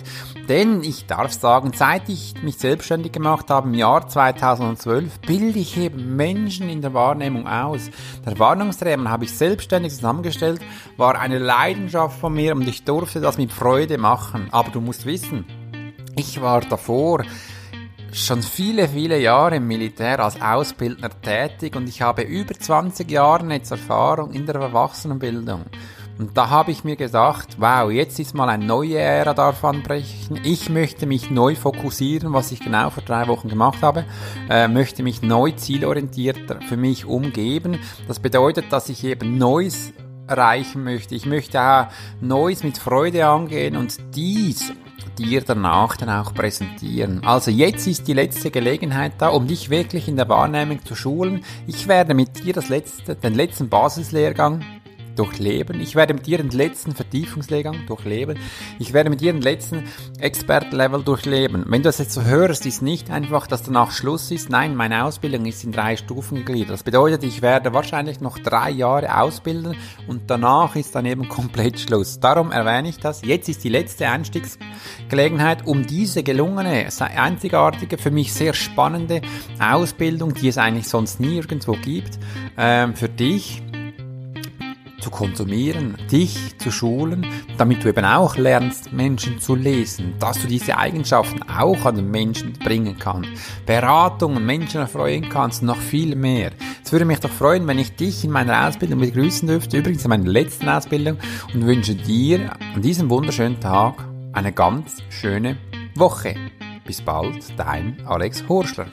denn 0.48 0.82
ich 0.82 1.06
darf 1.06 1.32
sagen, 1.32 1.72
seit 1.74 2.08
ich 2.08 2.34
mich 2.42 2.56
selbstständig 2.56 3.12
gemacht 3.12 3.50
habe 3.50 3.68
im 3.68 3.74
Jahr 3.74 4.08
2012, 4.08 5.20
bilde 5.20 5.58
ich 5.58 5.76
eben 5.76 6.16
Menschen 6.16 6.68
in 6.68 6.82
der 6.82 6.94
Wahrnehmung 6.94 7.46
aus. 7.46 7.90
Der 8.24 8.38
Wahrnehmungstrainer 8.38 9.10
habe 9.10 9.24
ich 9.24 9.36
selbstständig 9.36 9.94
zusammengestellt, 9.94 10.60
war 10.96 11.18
eine 11.18 11.38
Leidenschaft 11.38 12.18
von 12.18 12.34
mir 12.34 12.54
und 12.54 12.66
ich 12.66 12.84
durfte 12.84 13.20
das 13.20 13.38
mit 13.38 13.52
Freude 13.52 13.98
machen. 13.98 14.48
Aber 14.52 14.70
du 14.70 14.80
musst 14.80 15.06
wissen, 15.06 15.44
Ich 16.18 16.40
war 16.40 16.62
davor 16.62 17.24
schon 18.10 18.42
viele, 18.42 18.88
viele 18.88 19.20
Jahre 19.20 19.56
im 19.56 19.66
Militär 19.66 20.20
als 20.20 20.40
Ausbildner 20.40 21.10
tätig 21.20 21.76
und 21.76 21.86
ich 21.90 22.00
habe 22.00 22.22
über 22.22 22.54
20 22.54 23.10
Jahre 23.10 23.46
jetzt 23.52 23.70
Erfahrung 23.70 24.32
in 24.32 24.46
der 24.46 24.54
Erwachsenenbildung. 24.54 25.66
Und 26.18 26.36
da 26.36 26.48
habe 26.48 26.70
ich 26.70 26.84
mir 26.84 26.96
gedacht, 26.96 27.56
wow, 27.58 27.90
jetzt 27.90 28.18
ist 28.18 28.34
mal 28.34 28.48
eine 28.48 28.64
neue 28.64 28.98
Ära 28.98 29.34
darf 29.34 29.64
anbrechen. 29.64 30.40
Ich 30.44 30.70
möchte 30.70 31.06
mich 31.06 31.30
neu 31.30 31.54
fokussieren, 31.54 32.32
was 32.32 32.52
ich 32.52 32.60
genau 32.60 32.90
vor 32.90 33.02
drei 33.02 33.26
Wochen 33.28 33.48
gemacht 33.48 33.82
habe, 33.82 34.04
äh, 34.48 34.68
möchte 34.68 35.02
mich 35.02 35.22
neu 35.22 35.50
zielorientiert 35.50 36.38
für 36.68 36.76
mich 36.76 37.04
umgeben. 37.04 37.78
Das 38.08 38.18
bedeutet, 38.18 38.72
dass 38.72 38.88
ich 38.88 39.04
eben 39.04 39.36
Neues 39.36 39.92
erreichen 40.26 40.84
möchte. 40.84 41.14
Ich 41.14 41.26
möchte 41.26 41.60
auch 41.60 41.86
Neues 42.20 42.64
mit 42.64 42.78
Freude 42.78 43.26
angehen 43.26 43.76
und 43.76 43.96
dies 44.14 44.72
dir 45.18 45.42
danach 45.42 45.96
dann 45.96 46.10
auch 46.10 46.34
präsentieren. 46.34 47.24
Also 47.24 47.50
jetzt 47.50 47.86
ist 47.86 48.08
die 48.08 48.12
letzte 48.12 48.50
Gelegenheit 48.50 49.12
da, 49.18 49.28
um 49.28 49.46
dich 49.46 49.70
wirklich 49.70 50.08
in 50.08 50.16
der 50.16 50.28
Wahrnehmung 50.28 50.84
zu 50.84 50.94
schulen. 50.94 51.44
Ich 51.66 51.88
werde 51.88 52.14
mit 52.14 52.44
dir 52.44 52.52
das 52.52 52.68
letzte, 52.68 53.14
den 53.14 53.34
letzten 53.34 53.68
Basislehrgang 53.68 54.64
durchleben. 55.18 55.80
Ich 55.80 55.94
werde 55.94 56.14
mit 56.14 56.26
dir 56.26 56.38
den 56.38 56.50
letzten 56.50 56.94
Vertiefungslehrgang 56.94 57.86
durchleben. 57.86 58.38
Ich 58.78 58.92
werde 58.92 59.10
mit 59.10 59.20
dir 59.20 59.32
den 59.32 59.42
letzten 59.42 59.84
Expert-Level 60.18 61.02
durchleben. 61.02 61.64
Wenn 61.66 61.82
du 61.82 61.88
das 61.88 61.98
jetzt 61.98 62.12
so 62.12 62.22
hörst, 62.22 62.66
ist 62.66 62.82
nicht 62.82 63.10
einfach, 63.10 63.46
dass 63.46 63.62
danach 63.62 63.90
Schluss 63.90 64.30
ist. 64.30 64.50
Nein, 64.50 64.76
meine 64.76 65.04
Ausbildung 65.04 65.46
ist 65.46 65.64
in 65.64 65.72
drei 65.72 65.96
Stufen 65.96 66.38
gegliedert. 66.38 66.70
Das 66.70 66.82
bedeutet, 66.82 67.24
ich 67.24 67.42
werde 67.42 67.72
wahrscheinlich 67.72 68.20
noch 68.20 68.38
drei 68.38 68.70
Jahre 68.70 69.20
ausbilden 69.20 69.76
und 70.06 70.22
danach 70.28 70.76
ist 70.76 70.94
dann 70.94 71.06
eben 71.06 71.28
komplett 71.28 71.80
Schluss. 71.80 72.20
Darum 72.20 72.52
erwähne 72.52 72.88
ich 72.88 72.98
das. 72.98 73.22
Jetzt 73.24 73.48
ist 73.48 73.64
die 73.64 73.68
letzte 73.68 74.08
Einstiegsgelegenheit, 74.08 75.66
um 75.66 75.86
diese 75.86 76.22
gelungene, 76.22 76.88
einzigartige, 77.16 77.98
für 77.98 78.10
mich 78.10 78.32
sehr 78.32 78.54
spannende 78.54 79.22
Ausbildung, 79.58 80.34
die 80.34 80.48
es 80.48 80.58
eigentlich 80.58 80.88
sonst 80.88 81.20
nirgendwo 81.20 81.72
gibt, 81.72 82.18
ähm, 82.56 82.94
für 82.94 83.08
dich 83.08 83.62
zu 85.00 85.10
konsumieren, 85.10 85.96
dich 86.10 86.58
zu 86.58 86.70
schulen, 86.70 87.26
damit 87.58 87.84
du 87.84 87.88
eben 87.88 88.04
auch 88.04 88.36
lernst, 88.36 88.92
Menschen 88.92 89.38
zu 89.40 89.54
lesen, 89.54 90.14
dass 90.18 90.40
du 90.40 90.46
diese 90.46 90.76
Eigenschaften 90.76 91.42
auch 91.42 91.84
an 91.84 91.96
den 91.96 92.10
Menschen 92.10 92.52
bringen 92.54 92.96
kannst, 92.98 93.30
Beratungen, 93.66 94.44
Menschen 94.44 94.80
erfreuen 94.80 95.28
kannst, 95.28 95.62
noch 95.62 95.78
viel 95.78 96.16
mehr. 96.16 96.52
Es 96.84 96.92
würde 96.92 97.04
mich 97.04 97.20
doch 97.20 97.30
freuen, 97.30 97.66
wenn 97.66 97.78
ich 97.78 97.96
dich 97.96 98.24
in 98.24 98.30
meiner 98.30 98.66
Ausbildung 98.66 99.00
begrüßen 99.00 99.48
dürfte, 99.48 99.78
übrigens 99.78 100.04
in 100.04 100.10
meiner 100.10 100.28
letzten 100.28 100.68
Ausbildung 100.68 101.18
und 101.52 101.66
wünsche 101.66 101.94
dir 101.94 102.52
an 102.74 102.82
diesem 102.82 103.10
wunderschönen 103.10 103.60
Tag 103.60 104.04
eine 104.32 104.52
ganz 104.52 104.96
schöne 105.08 105.56
Woche. 105.94 106.34
Bis 106.84 107.00
bald, 107.00 107.42
dein 107.56 107.96
Alex 108.06 108.44
Horschler. 108.48 108.86